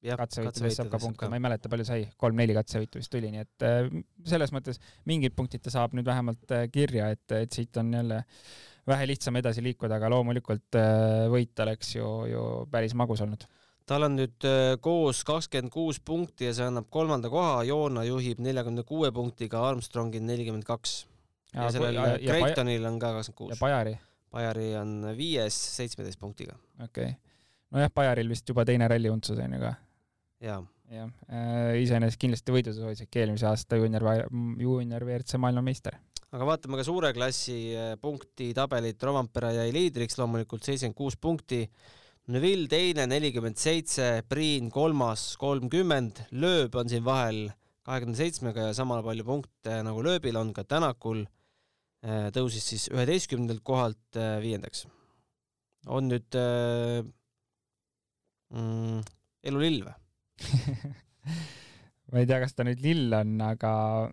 katsevõitudest 0.00 0.80
saab 0.80 0.90
ka 0.94 1.02
punkte, 1.02 1.28
ma 1.28 1.36
ei 1.36 1.44
mäleta, 1.44 1.68
palju 1.68 1.84
sai, 1.84 2.08
kolm-neli 2.16 2.56
katsevõitu 2.56 3.02
vist 3.02 3.12
tuli, 3.12 3.30
nii 3.34 3.44
et 3.44 3.68
äh, 3.68 3.92
selles 4.26 4.54
mõttes 4.56 4.80
mingid 5.10 5.36
punktid 5.36 5.62
ta 5.66 5.74
saab 5.74 5.94
nüüd 5.96 6.08
vähemalt 6.08 6.56
kirja, 6.72 7.10
et, 7.14 7.26
et 7.36 7.52
siit 7.52 7.76
on 7.82 7.92
jälle 7.94 8.24
vähe 8.88 9.06
lihtsam 9.06 9.36
edasi 9.36 9.62
liikuda, 9.62 10.00
aga 10.00 10.08
loomulikult 10.10 10.78
võit 11.30 11.60
oleks 11.62 11.92
ju, 11.94 12.06
ju 12.32 12.44
päris 12.72 12.96
magus 12.96 13.20
olnud 13.22 13.44
tal 13.90 14.06
on 14.06 14.16
nüüd 14.20 14.46
äh, 14.46 14.76
koos 14.82 15.22
kakskümmend 15.26 15.72
kuus 15.74 15.98
punkti 16.06 16.46
ja 16.46 16.54
see 16.54 16.66
annab 16.68 16.86
kolmanda 16.94 17.30
koha, 17.32 17.62
Joona 17.66 18.04
juhib 18.06 18.42
neljakümne 18.44 18.84
kuue 18.86 19.10
punktiga, 19.14 19.64
Armstrongil 19.70 20.22
nelikümmend 20.26 20.66
kaks. 20.68 21.04
ja 21.54 21.70
sellel 21.74 21.98
Creightonil 22.22 22.86
on 22.86 23.00
ka 23.02 23.14
kakskümmend 23.16 23.38
kuus. 23.42 23.54
ja 23.54 23.60
Bajari? 23.60 23.96
Bajari 24.30 24.68
on 24.78 24.92
viies 25.18 25.56
seitsmeteist 25.76 26.20
punktiga. 26.20 26.54
okei 26.78 27.10
okay., 27.10 27.16
nojah, 27.74 27.90
Bajaril 27.94 28.30
vist 28.30 28.48
juba 28.48 28.64
teine 28.68 28.88
ralli 28.90 29.10
untsus 29.10 29.38
on 29.42 29.58
ju 29.58 29.62
ka. 29.64 29.74
jaa. 30.46 30.60
jah, 30.90 31.10
äh, 31.30 31.80
iseenesest 31.82 32.20
kindlasti 32.22 32.54
võidusoovis 32.54 33.02
äkki 33.06 33.24
eelmise 33.24 33.50
aasta 33.50 33.80
juunior, 33.80 34.06
juunior 34.58 35.06
WRC 35.06 35.42
maailmameister 35.42 35.98
aga 36.30 36.46
vaatame 36.46 36.78
ka 36.78 36.86
suure 36.86 37.10
klassi 37.16 37.58
äh, 37.74 37.96
punktitabelit, 37.98 39.02
Rovampere 39.02 39.56
jäi 39.58 39.72
liidriks 39.74 40.18
loomulikult 40.20 40.62
seitsekümmend 40.62 41.02
kuus 41.02 41.18
punkti 41.18 41.64
Neville 42.30 42.68
teine, 42.70 43.08
nelikümmend 43.10 43.58
seitse, 43.58 44.20
Priin 44.30 44.68
kolmas, 44.70 45.32
kolmkümmend, 45.40 46.20
lööb 46.38 46.76
on 46.78 46.90
siin 46.90 47.02
vahel 47.02 47.48
kahekümne 47.86 48.14
seitsmega 48.14 48.68
ja 48.68 48.76
sama 48.76 49.00
palju 49.02 49.24
punkte 49.26 49.80
nagu 49.82 50.04
lööbil 50.06 50.38
on 50.38 50.52
ka 50.54 50.62
Tänakul. 50.62 51.24
Äh, 52.06 52.28
tõusis 52.32 52.68
siis 52.70 52.86
üheteistkümnendalt 52.92 53.64
kohalt 53.66 54.16
äh, 54.16 54.38
viiendaks. 54.40 54.86
on 55.90 56.06
nüüd 56.08 56.36
äh, 56.38 57.02
mm, 58.54 59.02
elulill 59.50 59.82
või 59.88 59.96
ma 62.12 62.22
ei 62.22 62.28
tea, 62.30 62.38
kas 62.42 62.54
ta 62.56 62.64
nüüd 62.66 62.80
lill 62.84 63.12
on, 63.16 63.36
aga, 63.44 63.72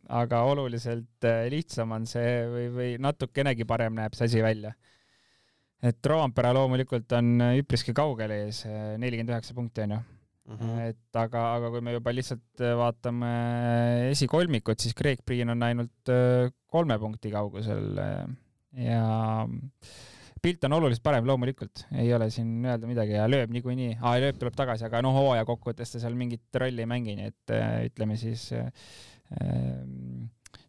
aga 0.10 0.42
oluliselt 0.50 1.28
äh, 1.28 1.46
lihtsam 1.54 1.94
on 1.96 2.10
see 2.10 2.34
või, 2.52 2.68
või 2.74 2.92
natukenegi 3.04 3.68
parem 3.70 3.96
näeb 4.00 4.18
see 4.18 4.28
asi 4.30 4.44
välja. 4.44 4.74
Et 5.84 6.10
Roompere 6.10 6.54
loomulikult 6.58 7.12
on 7.18 7.42
üpriski 7.60 7.94
kaugel 7.98 8.34
ees, 8.34 8.64
nelikümmend 8.98 9.36
üheksa 9.36 9.58
punkti 9.58 9.88
on 9.88 9.98
ju 9.98 10.04
Mm 10.48 10.56
-hmm. 10.56 10.80
et 10.80 11.16
aga, 11.20 11.42
aga 11.58 11.70
kui 11.70 11.82
me 11.84 11.92
juba 11.92 12.12
lihtsalt 12.14 12.62
vaatame 12.80 13.32
esikolmikut, 14.12 14.80
siis 14.80 14.96
Craig 14.96 15.20
Priin 15.26 15.50
on 15.50 15.64
ainult 15.64 16.12
kolme 16.72 16.96
punkti 17.00 17.32
kaugusel 17.32 18.00
ja 18.72 19.48
pilt 20.42 20.64
on 20.68 20.76
oluliselt 20.78 21.04
parem, 21.04 21.26
loomulikult, 21.28 21.84
ei 21.98 22.14
ole 22.14 22.30
siin 22.34 22.66
öelda 22.66 22.90
midagi 22.90 23.16
ja 23.18 23.26
lööb 23.30 23.52
niikuinii, 23.54 23.98
lööb 24.22 24.40
tuleb 24.40 24.56
tagasi, 24.58 24.86
aga 24.88 25.02
noh, 25.06 25.16
hooaja 25.18 25.46
kokkuvõttes 25.48 25.94
ta 25.94 26.02
seal 26.04 26.16
mingit 26.20 26.62
rolli 26.62 26.84
ei 26.86 26.90
mängi, 26.90 27.18
nii 27.18 27.32
et 27.32 27.54
äh, 27.56 27.76
ütleme 27.90 28.18
siis 28.20 28.50
äh, 28.56 28.72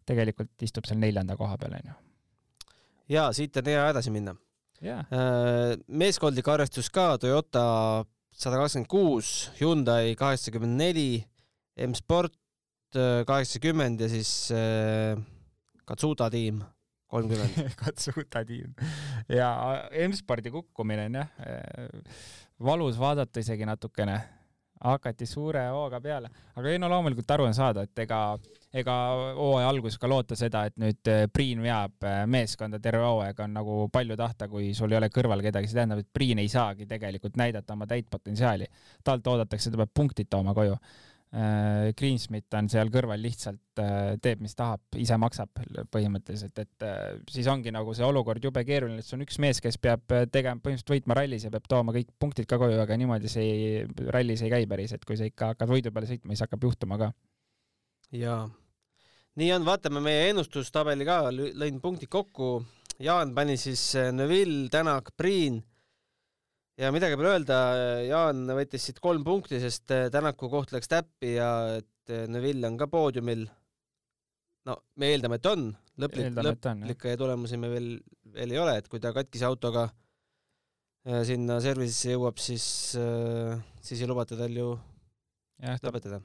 tegelikult 0.09 0.65
istub 0.65 0.89
seal 0.89 0.99
neljanda 1.01 1.37
koha 1.39 1.57
peal, 1.61 1.77
onju. 1.79 1.97
ja 3.15 3.29
siit 3.35 3.57
on 3.61 3.71
hea 3.71 3.89
edasi 3.93 4.13
minna 4.13 4.35
yeah.. 4.83 5.05
Äh, 5.11 5.75
meeskondlik 5.87 6.47
arvestus 6.47 6.89
ka 6.93 7.13
Toyota 7.21 8.05
sada 8.31 8.59
kakskümmend 8.61 8.89
kuus, 8.91 9.49
Hyundai 9.59 10.15
kaheksakümmend 10.19 10.79
neli, 10.79 11.23
M-Sport 11.79 12.35
äh, 12.95 13.23
kaheksakümmend 13.27 14.01
ja 14.01 14.09
siis 14.11 14.51
äh, 14.55 15.19
Katsuta 15.89 16.29
tiim 16.29 16.61
kolmkümmend. 17.09 17.71
Katsuta 17.83 18.43
tiim. 18.45 18.75
Ja 19.29 19.51
M-spordi 20.07 20.51
kukkumine 20.53 21.07
on 21.09 21.19
jah, 21.21 21.31
valus 22.61 22.99
vaadata 22.99 23.41
isegi 23.41 23.65
natukene, 23.67 24.19
hakati 24.79 25.25
suure 25.27 25.65
hooga 25.73 25.99
peale, 26.01 26.29
aga 26.55 26.71
ei 26.71 26.79
no 26.79 26.87
loomulikult 26.91 27.31
aru 27.35 27.47
on 27.49 27.55
saada, 27.55 27.83
et 27.83 27.99
ega, 28.05 28.19
ega 28.81 28.95
hooaja 29.35 29.67
alguses 29.69 29.99
ka 29.99 30.07
loota 30.07 30.37
seda, 30.39 30.63
et 30.69 30.77
nüüd 30.79 31.11
eh, 31.11 31.25
Priin 31.33 31.61
veab 31.63 32.07
eh, 32.07 32.21
meeskonda 32.31 32.79
terve 32.83 33.03
hooaega 33.03 33.43
on 33.43 33.57
nagu 33.59 33.79
palju 33.91 34.17
tahta, 34.19 34.47
kui 34.51 34.71
sul 34.77 34.95
ei 34.95 35.01
ole 35.01 35.11
kõrval 35.13 35.43
kedagi, 35.43 35.67
see 35.67 35.81
tähendab, 35.81 36.03
et 36.03 36.11
Priin 36.13 36.39
ei 36.39 36.51
saagi 36.51 36.87
tegelikult 36.87 37.35
näidata 37.39 37.75
oma 37.75 37.87
täit 37.89 38.07
potentsiaali. 38.09 38.69
talt 39.03 39.27
oodatakse, 39.27 39.71
ta 39.71 39.83
peab 39.83 39.93
punktid 39.93 40.31
tooma 40.31 40.55
koju 40.55 40.77
Greensmith 41.29 42.55
on 42.57 42.65
seal 42.73 42.89
kõrval 42.89 43.21
lihtsalt 43.21 43.77
äh, 43.83 44.15
teeb, 44.17 44.39
mis 44.41 44.55
tahab, 44.57 44.81
ise 44.97 45.13
maksab 45.21 45.59
põhimõtteliselt, 45.93 46.57
et 46.57 46.85
äh, 46.87 47.19
siis 47.29 47.45
ongi 47.51 47.69
nagu 47.73 47.93
see 47.93 48.07
olukord 48.07 48.41
jube 48.41 48.63
keeruline, 48.65 48.97
et 48.97 49.05
see 49.05 49.13
on 49.19 49.25
üks 49.27 49.37
mees, 49.43 49.61
kes 49.61 49.77
peab 49.77 50.07
tegema, 50.33 50.57
põhimõtteliselt 50.57 50.95
võitma 50.95 51.19
rallis 51.19 51.45
ja 51.45 51.53
peab 51.53 51.69
tooma 51.69 51.93
kõik 51.93 52.09
punktid 52.17 52.49
ka 52.49 52.57
koju, 52.57 52.79
aga 52.81 52.97
niimoodi 52.97 53.29
see 53.29 53.45
ei, 53.45 53.85
rallis 54.09 54.41
ei 54.41 54.49
käi 54.55 54.65
päris, 54.71 54.95
et 54.97 55.05
kui 55.05 55.19
sa 55.19 55.29
ikka 55.29 55.53
hakkad 55.53 55.69
võidu 55.69 55.93
peale 55.93 56.09
sõitma, 56.09 56.33
siis 56.33 56.47
hakkab 56.47 56.65
juhtuma 56.65 56.97
ka. 56.97 57.11
jaa, 58.17 58.41
nii 59.37 59.53
on, 59.59 59.69
vaatame 59.69 60.01
meie 60.01 60.31
ennustustabeli 60.31 61.05
ka, 61.05 61.21
lõin 61.29 61.77
punktid 61.83 62.09
kokku. 62.09 62.55
Jaan 62.99 63.35
pani 63.37 63.53
siis 63.55 63.93
Neville, 64.11 64.65
Tänak, 64.73 65.13
Priin 65.15 65.61
ja 66.79 66.89
midagi 66.95 67.17
pole 67.19 67.33
öelda, 67.35 67.59
Jaan 68.07 68.43
võttis 68.55 68.87
siit 68.87 68.99
kolm 69.03 69.23
punkti, 69.27 69.59
sest 69.61 69.91
äh, 69.95 70.07
Tänaku 70.13 70.49
koht 70.51 70.73
läks 70.75 70.91
täppi 70.91 71.35
ja 71.35 71.49
et 71.79 72.13
äh, 72.13 72.27
Neville 72.31 72.67
on 72.69 72.77
ka 72.79 72.87
poodiumil. 72.91 73.47
no 74.69 74.77
me 75.01 75.09
eeldame, 75.13 75.39
et 75.39 75.49
on, 75.49 75.69
lõplik, 75.99 76.31
lõplikke 76.35 77.15
tulemusi 77.19 77.59
me 77.59 77.71
veel, 77.71 77.89
veel 78.35 78.55
ei 78.55 78.61
ole, 78.61 78.77
et 78.79 78.87
kui 78.91 79.01
ta 79.03 79.11
katkise 79.15 79.47
autoga 79.49 79.89
äh, 79.89 81.23
sinna 81.27 81.59
service'isse 81.63 82.15
jõuab, 82.15 82.39
siis, 82.39 82.95
siis 83.81 83.99
ei 83.99 84.09
lubata 84.09 84.39
tal 84.39 84.55
ju 84.55 84.71
jah, 85.59 85.83
lõpetada. 85.83 86.23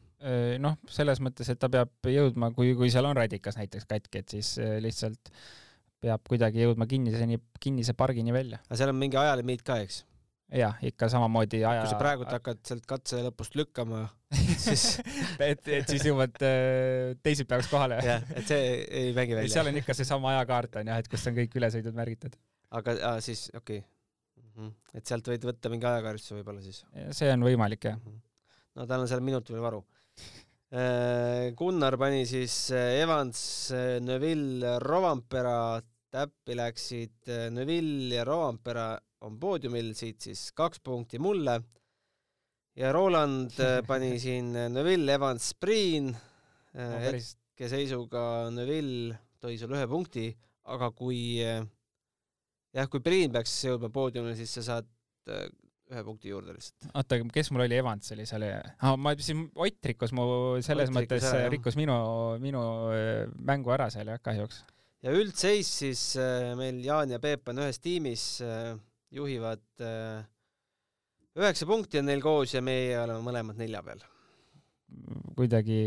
noh, 0.62 0.78
selles 0.90 1.22
mõttes, 1.24 1.50
et 1.50 1.58
ta 1.58 1.70
peab 1.72 2.10
jõudma, 2.10 2.52
kui, 2.54 2.76
kui 2.78 2.94
seal 2.94 3.10
on 3.10 3.18
radikas 3.18 3.58
näiteks 3.58 3.90
katki, 3.90 4.22
et 4.22 4.38
siis 4.38 4.54
lihtsalt 4.82 5.34
peab 6.04 6.26
kuidagi 6.28 6.62
jõudma 6.62 6.86
kinniseni, 6.86 7.40
kinnise 7.60 7.94
pargini 7.96 8.34
välja. 8.34 8.60
aga 8.68 8.78
seal 8.78 8.92
on 8.92 9.00
mingi 9.00 9.18
ajalimiit 9.18 9.64
ka, 9.66 9.80
eks? 9.82 10.04
Jah, 10.52 10.76
ikka 10.84 11.08
samamoodi 11.12 11.62
aja. 11.64 11.84
kui 11.84 11.92
sa 11.92 12.00
praegult 12.00 12.32
hakkad 12.34 12.60
sealt 12.66 12.84
katse 12.88 13.20
lõpust 13.24 13.56
lükkama, 13.58 14.04
siis 14.66 14.98
et, 15.42 15.62
et 15.64 15.88
siis 15.90 16.04
jõuad 16.08 16.36
äh, 16.44 17.14
teisipäevaks 17.24 17.70
kohale. 17.72 18.00
jah, 18.04 18.26
et 18.36 18.50
see 18.50 18.68
ei 18.84 19.14
mängi 19.16 19.38
välja. 19.38 19.54
seal 19.56 19.72
on 19.72 19.80
ikka 19.80 19.96
seesama 19.96 20.34
ajakaart 20.34 20.80
on 20.82 20.92
jah, 20.92 21.00
et 21.02 21.10
kus 21.10 21.24
on 21.30 21.38
kõik 21.38 21.56
ülesõidud 21.60 21.96
märgitud. 21.96 22.36
aga 22.76 22.96
ah, 23.14 23.18
siis 23.24 23.48
okei 23.54 23.80
okay. 23.80 24.44
-hmm. 24.52 24.76
et 25.00 25.10
sealt 25.10 25.32
võid 25.32 25.48
võtta 25.48 25.72
mingi 25.72 25.88
ajakaristuse 25.90 26.38
võib-olla 26.40 26.64
siis? 26.64 26.84
see 27.16 27.32
on 27.32 27.48
võimalik 27.48 27.90
jah. 27.90 27.98
-hmm. 27.98 28.22
no 28.80 28.88
tal 28.90 29.06
on 29.06 29.10
seal 29.10 29.24
minut 29.24 29.50
veel 29.50 29.64
varu. 29.64 29.84
Äh, 30.74 31.54
Gunnar 31.56 31.96
pani 31.96 32.24
siis 32.26 32.68
äh, 32.74 33.00
Evans, 33.00 33.40
Neville, 34.02 34.78
Rovampera, 34.82 35.80
täppi 36.14 36.54
läksid 36.58 37.32
Neville 37.54 38.20
ja 38.20 38.24
Rovampera 38.26 38.92
on 39.24 39.38
poodiumil, 39.40 39.92
siit 39.96 40.24
siis 40.24 40.48
kaks 40.56 40.82
punkti 40.84 41.20
mulle. 41.22 41.60
ja 42.76 42.92
Roland 42.92 43.54
äh, 43.62 43.80
pani 43.90 44.18
siin 44.20 44.52
Neville, 44.52 45.12
Evans, 45.14 45.52
Priin 45.60 46.10
no,. 46.10 46.20
Äh, 46.74 47.04
hetkeseisuga 47.06 48.50
Neville 48.50 49.14
tõi 49.38 49.54
sulle 49.60 49.78
ühe 49.78 49.86
punkti, 49.86 50.24
aga 50.74 50.88
kui 50.90 51.38
äh, 51.44 51.60
jah, 52.74 52.88
kui 52.90 53.04
Priin 53.04 53.30
peaks 53.34 53.52
jõudma 53.68 53.92
poodiumile, 53.94 54.34
siis 54.38 54.56
sa 54.58 54.64
saad 54.72 54.90
ühe 55.30 56.02
punkti 56.02 56.32
juurde 56.32 56.56
lihtsalt. 56.56 56.88
oota, 56.90 57.20
kes 57.32 57.52
mul 57.54 57.62
oli, 57.64 57.78
Evans 57.78 58.10
oli 58.16 58.26
seal 58.26 58.48
ah,? 58.48 58.96
ma 58.98 59.14
siin, 59.22 59.46
Ott 59.54 59.86
rikkus 59.92 60.12
mu 60.16 60.24
selles 60.64 60.90
Ott 60.90 60.96
mõttes, 60.98 61.28
rikkus 61.54 61.78
minu, 61.78 61.94
minu 62.42 62.64
mängu 63.38 63.72
ära 63.76 63.86
seal 63.94 64.10
jah, 64.10 64.18
kahjuks. 64.24 64.64
ja 65.06 65.14
üldseis 65.14 65.70
siis 65.84 66.02
meil 66.58 66.82
Jaan 66.84 67.14
ja 67.14 67.22
Peep 67.22 67.54
on 67.54 67.62
ühes 67.62 67.78
tiimis 67.84 68.26
juhivad 69.14 69.64
äh, 69.84 70.24
üheksa 71.38 71.66
punkti 71.68 72.00
on 72.00 72.08
neil 72.10 72.22
koos 72.24 72.54
ja 72.54 72.62
meie 72.64 72.96
oleme 73.00 73.22
mõlemad 73.26 73.58
nelja 73.60 73.82
peal. 73.86 74.02
kuidagi 75.38 75.78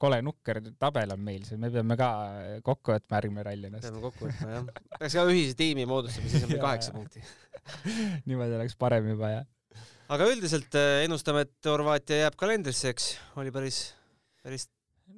kole 0.00 0.20
nukker 0.24 0.60
tabel 0.80 1.12
on 1.14 1.22
meil, 1.24 1.44
me 1.60 1.70
peame 1.72 1.96
ka 1.98 2.08
kokku 2.64 2.94
võtma 2.94 3.20
järgmine 3.20 3.44
ralli 3.46 3.70
ennast. 3.70 3.88
peame 3.88 4.04
kokku 4.04 4.28
võtma 4.28 4.54
jah. 4.54 4.70
peaks 4.98 5.18
ka 5.18 5.26
ühise 5.32 5.56
tiimi 5.58 5.88
moodustama, 5.88 6.30
siis 6.32 6.46
on 6.46 6.52
meil 6.52 6.64
kaheksa 6.64 6.94
punkti 6.96 7.24
niimoodi 8.28 8.58
oleks 8.60 8.76
parem 8.78 9.10
juba 9.12 9.32
jah. 9.32 9.46
aga 10.12 10.30
üldiselt 10.32 10.78
äh, 10.78 11.02
ennustame, 11.06 11.46
et 11.46 11.70
Horvaatia 11.72 12.24
jääb 12.24 12.40
kalendrisse, 12.40 12.92
eks, 12.94 13.12
oli 13.40 13.52
päris, 13.54 13.80
päris 14.44 14.68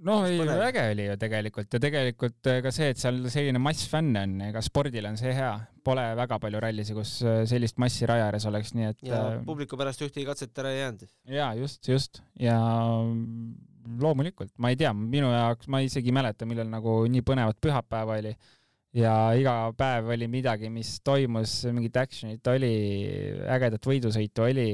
noh, 0.07 0.27
ei, 0.29 0.39
äge 0.69 0.85
oli 0.93 1.07
ju 1.09 1.17
tegelikult 1.21 1.75
ja 1.75 1.81
tegelikult 1.83 2.51
eh, 2.51 2.61
ka 2.65 2.73
see, 2.75 2.93
et 2.93 3.01
seal 3.01 3.21
selline 3.33 3.61
mass 3.63 3.89
fänne 3.91 4.23
on, 4.27 4.37
ega 4.49 4.63
spordil 4.65 5.09
on 5.11 5.19
see 5.21 5.33
hea, 5.37 5.51
pole 5.87 6.05
väga 6.19 6.39
palju 6.43 6.63
rallisi, 6.63 6.97
kus 6.97 7.19
eh, 7.25 7.43
sellist 7.51 7.81
massi 7.83 8.09
raja 8.09 8.29
ääres 8.29 8.47
oleks, 8.51 8.75
nii 8.77 8.91
et. 8.91 9.01
ja 9.09 9.23
äh, 9.35 9.41
publiku 9.47 9.79
pärast 9.81 10.05
ühtegi 10.07 10.27
katset 10.29 10.63
ära 10.63 10.75
ei 10.75 10.83
jäänud. 10.83 11.09
ja 11.35 11.51
just, 11.59 11.83
just 11.89 12.23
ja 12.41 12.59
loomulikult, 14.03 14.53
ma 14.61 14.73
ei 14.73 14.79
tea, 14.79 14.93
minu 14.93 15.33
jaoks 15.33 15.71
ma 15.73 15.81
isegi 15.85 16.13
ei 16.13 16.19
mäleta, 16.19 16.49
millal 16.49 16.69
nagu 16.71 17.01
nii 17.11 17.25
põnevat 17.27 17.61
pühapäeva 17.65 18.19
oli 18.21 18.35
ja 18.99 19.13
iga 19.39 19.55
päev 19.79 20.11
oli 20.15 20.29
midagi, 20.31 20.71
mis 20.73 20.97
toimus, 21.07 21.61
mingit 21.75 21.97
action'it 22.01 22.51
oli, 22.53 22.73
ägedat 23.55 23.89
võidusõitu 23.89 24.45
oli. 24.47 24.69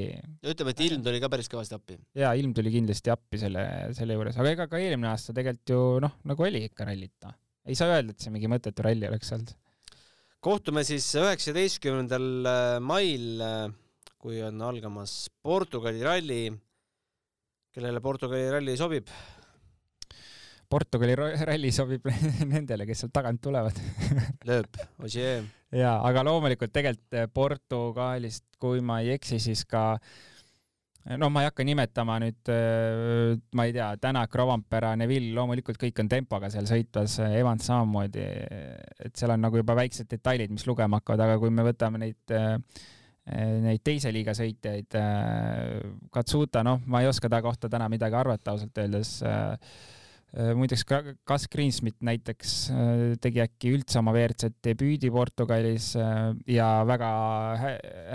ütleme, 0.45 0.75
et 0.75 0.83
ilm 0.87 1.05
tuli 1.05 1.21
ka 1.23 1.31
päris 1.33 1.51
kõvasti 1.53 1.77
appi. 1.79 1.99
ja 2.19 2.33
ilm 2.39 2.55
tuli 2.57 2.73
kindlasti 2.75 3.13
appi 3.13 3.41
selle, 3.41 3.67
selle 3.97 4.17
juures, 4.19 4.39
aga 4.41 4.55
ega 4.55 4.69
ka 4.71 4.81
eelmine 4.81 5.11
aasta 5.13 5.37
tegelikult 5.37 5.75
ju 5.75 5.83
noh, 6.05 6.17
nagu 6.31 6.49
oli 6.49 6.65
ikka 6.69 6.89
rallit, 6.89 7.15
noh. 7.27 7.37
ei 7.69 7.79
saa 7.79 7.95
öelda, 7.97 8.15
et 8.15 8.25
see 8.25 8.35
mingi 8.35 8.51
mõttetu 8.51 8.87
ralli 8.87 9.09
oleks 9.11 9.33
olnud. 9.37 9.55
kohtume 10.45 10.85
siis 10.87 11.09
üheksateistkümnendal 11.21 12.29
äh, 12.51 12.77
mail, 12.85 13.31
äh, 13.45 13.67
kui 14.21 14.41
on 14.45 14.63
algamas 14.65 15.25
Portugali 15.43 16.05
ralli. 16.05 16.45
kellele 17.75 18.01
Portugali 18.01 18.49
ralli 18.53 18.77
sobib? 18.79 19.11
Portugali 20.71 21.17
ralli 21.49 21.73
sobib 21.75 22.07
nendele, 22.53 22.87
kes 22.89 23.05
sealt 23.05 23.15
tagant 23.15 23.43
tulevad 23.45 23.79
lööb, 24.49 24.79
Ossier. 25.05 25.45
jaa, 25.75 25.97
aga 26.09 26.25
loomulikult 26.27 26.75
tegelikult 26.75 27.19
eh, 27.19 27.29
Portugalist, 27.33 28.47
kui 28.61 28.85
ma 28.85 29.01
ei 29.05 29.15
eksi, 29.17 29.41
siis 29.43 29.65
ka 29.69 29.93
noh, 31.21 31.29
ma 31.29 31.43
ei 31.43 31.51
hakka 31.51 31.67
nimetama 31.67 32.17
nüüd, 32.23 32.41
eh, 32.55 33.35
ma 33.57 33.69
ei 33.69 33.77
tea, 33.77 33.91
Tänak, 34.01 34.35
Rovanpera, 34.41 34.95
Neville, 35.01 35.35
loomulikult 35.37 35.81
kõik 35.81 36.03
on 36.05 36.11
tempoga 36.11 36.51
seal 36.53 36.69
sõitmas, 36.71 37.19
Evans 37.29 37.71
samamoodi, 37.71 38.27
et 39.05 39.15
seal 39.15 39.37
on 39.37 39.45
nagu 39.45 39.61
juba 39.61 39.77
väiksed 39.83 40.11
detailid, 40.11 40.53
mis 40.55 40.67
lugema 40.71 41.03
hakkavad, 41.03 41.27
aga 41.29 41.41
kui 41.43 41.53
me 41.55 41.67
võtame 41.67 42.03
neid 42.07 42.37
eh, 42.37 42.59
neid 43.25 43.81
teise 43.81 44.11
liiga 44.13 44.35
sõitjaid, 44.37 44.93
Katsuta, 46.13 46.61
noh, 46.67 46.83
ma 46.85 47.01
ei 47.01 47.09
oska 47.09 47.31
ta 47.33 47.41
kohta 47.41 47.71
täna 47.73 47.89
midagi 47.89 48.19
arvata 48.19 48.53
ausalt 48.53 48.83
öeldes 48.83 49.15
Äh, 49.25 50.03
muideks 50.35 50.83
Gus 51.29 51.47
Greensmith 51.51 52.03
näiteks 52.03 52.55
äh, 52.75 53.03
tegi 53.23 53.43
äkki 53.45 53.75
üldse 53.77 54.01
oma 54.01 54.15
WRC 54.17 54.51
debüüdi 54.67 55.11
Portugalis 55.15 55.93
äh, 56.01 56.33
ja 56.51 56.69
väga 56.89 57.11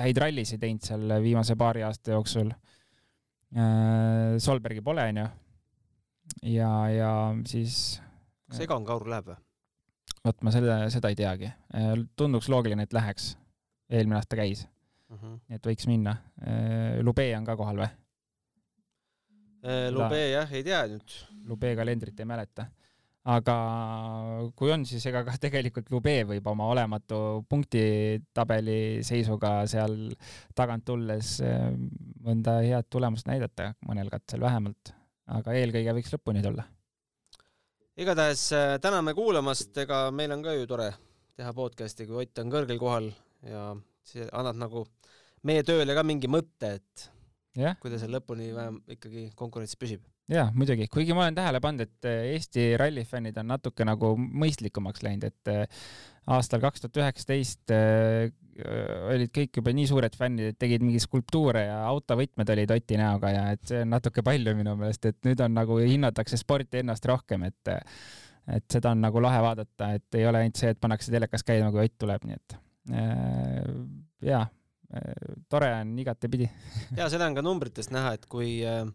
häid 0.04 0.20
rallisid 0.20 0.60
teinud 0.60 0.84
seal 0.84 1.14
viimase 1.24 1.56
paari 1.60 1.86
aasta 1.88 2.18
jooksul. 2.18 2.52
Solbergi 3.50 4.84
pole, 4.86 5.08
onju. 5.10 5.24
ja, 6.54 6.74
ja 6.94 7.14
siis 7.50 7.98
kas 8.46 8.60
Egon 8.62 8.84
Kaur 8.86 9.08
läheb 9.10 9.32
või? 9.32 9.38
vot 10.28 10.44
ma 10.46 10.54
selle, 10.54 10.76
seda 10.94 11.10
ei 11.10 11.18
teagi. 11.18 11.50
tunduks 12.20 12.52
loogiline, 12.54 12.86
et 12.86 12.94
läheks. 12.94 13.32
eelmine 13.90 14.20
aasta 14.20 14.38
käis 14.38 14.68
uh. 14.68 15.18
-huh. 15.18 15.40
nii 15.48 15.58
et 15.58 15.66
võiks 15.66 15.90
minna. 15.90 16.20
Lube 17.02 17.26
on 17.38 17.50
ka 17.50 17.58
kohal 17.58 17.82
või? 17.82 17.90
Lube 19.92 20.20
jah, 20.32 20.52
ei 20.56 20.64
tea 20.64 20.84
nüüd. 20.88 21.16
Lube 21.50 21.74
kalendrit 21.76 22.20
ei 22.20 22.28
mäleta 22.30 22.70
aga 23.30 23.56
kui 24.58 24.72
on, 24.72 24.86
siis 24.88 25.04
ega 25.12 25.26
ka 25.28 25.36
tegelikult 25.46 25.92
Lube 25.92 26.16
võib 26.32 26.48
oma 26.48 26.70
olematu 26.72 27.44
punktitabeli 27.52 29.04
seisuga 29.06 29.68
seal 29.70 29.98
tagant 30.56 30.88
tulles 30.88 31.36
mõnda 32.24 32.62
head 32.64 32.88
tulemust 32.90 33.28
näidata 33.28 33.74
mõnel 33.86 34.10
katsel 34.14 34.42
vähemalt, 34.48 34.96
aga 35.36 35.60
eelkõige 35.60 36.00
võiks 36.00 36.16
lõpuni 36.16 36.46
tulla 36.46 36.66
igatahes 38.00 38.42
äh, 38.56 38.78
täname 38.80 39.14
kuulamast, 39.14 39.76
ega 39.84 40.08
meil 40.16 40.32
on 40.32 40.44
ka 40.44 40.54
ju 40.56 40.68
tore 40.70 40.88
teha 41.36 41.52
podcast'i, 41.56 42.08
kui 42.08 42.22
Ott 42.24 42.40
on 42.40 42.52
kõrgel 42.54 42.80
kohal 42.80 43.10
ja 43.44 43.74
see 44.08 44.28
annab 44.32 44.56
nagu 44.60 44.86
meie 45.48 45.66
tööle 45.68 45.96
ka 45.96 46.04
mingi 46.08 46.30
mõtte, 46.32 46.78
et. 46.80 47.10
Kui 47.82 47.92
ta 47.92 48.00
seal 48.02 48.14
lõpuni 48.14 48.52
vähem 48.56 48.80
ikkagi 48.96 49.26
konkurentsis 49.40 49.80
püsib. 49.80 50.04
jaa, 50.30 50.50
muidugi, 50.54 50.88
kuigi 50.92 51.16
ma 51.18 51.26
olen 51.26 51.38
tähele 51.40 51.62
pannud, 51.64 51.88
et 51.88 52.10
äh, 52.10 52.34
Eesti 52.36 52.72
rallifännid 52.80 53.38
on 53.42 53.50
natuke 53.56 53.88
nagu 53.88 54.14
mõistlikumaks 54.18 55.06
läinud, 55.06 55.30
et 55.32 55.54
äh, 55.54 55.84
aastal 56.30 56.62
kaks 56.62 56.86
tuhat 56.86 57.02
üheksateist 57.02 57.74
olid 59.10 59.32
kõik 59.34 59.60
juba 59.60 59.74
nii 59.76 59.88
suured 59.90 60.16
fännid, 60.18 60.52
et 60.52 60.60
tegid 60.60 60.84
mingi 60.84 61.02
skulptuure 61.02 61.64
ja 61.68 61.78
autovõtmed 61.90 62.50
olid 62.54 62.74
Oti 62.76 62.98
näoga 63.00 63.32
ja 63.34 63.44
et 63.56 63.64
see 63.70 63.84
on 63.86 63.94
natuke 63.96 64.24
palju 64.26 64.56
minu 64.58 64.76
meelest, 64.80 65.10
et 65.10 65.20
nüüd 65.28 65.42
on 65.46 65.56
nagu 65.56 65.80
hinnatakse 65.80 66.40
sporti 66.40 66.84
ennast 66.84 67.08
rohkem, 67.10 67.48
et 67.50 67.74
et 68.50 68.66
seda 68.72 68.96
on 68.96 69.04
nagu 69.04 69.22
lahe 69.22 69.42
vaadata, 69.46 69.92
et 70.00 70.18
ei 70.18 70.26
ole 70.26 70.42
ainult 70.42 70.58
see, 70.58 70.72
et 70.74 70.80
pannakse 70.82 71.12
telekas 71.14 71.46
käima, 71.46 71.70
kui 71.74 71.84
Ott 71.86 71.98
tuleb, 72.02 72.26
nii 72.26 72.38
et 72.40 72.56
äh, 72.98 73.68
jaa, 74.32 74.46
tore 75.50 75.70
on 75.82 75.92
igatepidi 76.02 76.48
ja 77.00 77.10
seda 77.12 77.28
on 77.30 77.38
ka 77.38 77.46
numbritest 77.46 77.94
näha, 77.94 78.16
et 78.18 78.26
kui 78.32 78.60
äh, 78.66 78.86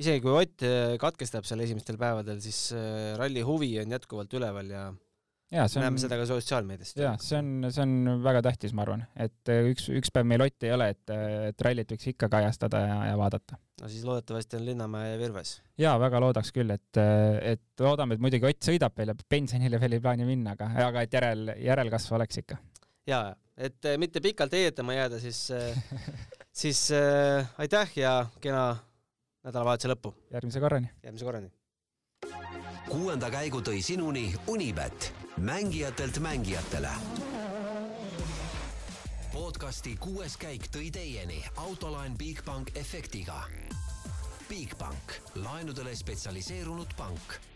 isegi 0.00 0.24
kui 0.24 0.34
Ott 0.36 0.66
katkestab 1.00 1.48
seal 1.48 1.62
esimestel 1.64 2.00
päevadel, 2.00 2.42
siis 2.44 2.70
äh, 2.76 3.14
ralli 3.20 3.44
huvi 3.46 3.74
on 3.82 3.96
jätkuvalt 3.98 4.36
üleval 4.36 4.74
ja 4.74 4.90
ja 5.50 5.66
see 5.66 5.80
on, 5.80 5.86
näeme 5.86 6.00
seda 6.00 6.16
ka 6.20 6.26
sotsiaalmeediast. 6.28 7.00
ja 7.00 7.14
see 7.22 7.38
on, 7.40 7.66
see 7.68 7.82
on 7.82 8.22
väga 8.24 8.42
tähtis, 8.46 8.74
ma 8.76 8.84
arvan, 8.84 9.02
et 9.18 9.50
äh, 9.50 9.66
üks, 9.72 9.88
üks 9.92 10.12
päev 10.14 10.28
meil 10.30 10.44
Otti 10.44 10.68
ei 10.68 10.74
ole, 10.76 10.90
et, 10.94 11.12
et 11.50 11.64
rallit 11.66 11.90
võiks 11.90 12.10
ikka 12.12 12.30
kajastada 12.32 12.82
ja, 12.84 12.98
ja 13.10 13.16
vaadata. 13.18 13.58
no 13.82 13.90
siis 13.90 14.04
loodetavasti 14.06 14.60
on 14.60 14.66
Linnamäe 14.68 15.16
Virves. 15.20 15.56
ja 15.80 15.96
väga 16.02 16.22
loodaks 16.22 16.54
küll, 16.54 16.70
et, 16.74 17.00
et 17.00 17.84
loodame, 17.86 18.16
et 18.16 18.22
muidugi 18.22 18.50
Ott 18.50 18.70
sõidab 18.70 18.96
veel 18.98 19.14
ja 19.14 19.18
pensionile 19.36 19.80
veel 19.82 19.98
ei 19.98 20.04
plaani 20.04 20.28
minna, 20.28 20.54
aga, 20.58 20.70
aga 20.86 21.06
et 21.06 21.18
järel, 21.18 21.54
järelkasv 21.58 22.18
oleks 22.20 22.44
ikka. 22.44 22.60
Ja, 23.06 23.36
et 23.56 23.88
mitte 23.96 24.20
pikalt 24.20 24.52
heietama 24.52 24.94
jääda, 24.94 25.20
siis 25.20 25.48
siis 26.62 26.90
äh, 26.92 27.50
aitäh 27.58 27.90
ja 27.96 28.26
kena 28.40 28.76
nädalavahetuse 29.44 29.88
lõppu. 29.88 30.14
järgmise 30.30 30.60
korrani. 30.60 30.90
järgmise 31.02 31.24
korrani. 31.24 31.52
kuuenda 32.88 33.30
käigu 33.30 33.60
tõi 33.60 33.82
sinuni 33.82 34.34
Unibet 34.46 35.12
mängijatelt 35.36 36.18
mängijatele. 36.18 36.90
podcasti 39.32 39.96
kuues 39.96 40.36
käik 40.36 40.66
tõi 40.76 40.90
teieni 40.90 41.44
autolaen 41.56 42.18
Bigbank 42.18 42.76
efektiga. 42.76 43.42
Bigbank, 44.48 45.12
laenudele 45.34 45.96
spetsialiseerunud 45.96 46.96
pank 46.96 47.49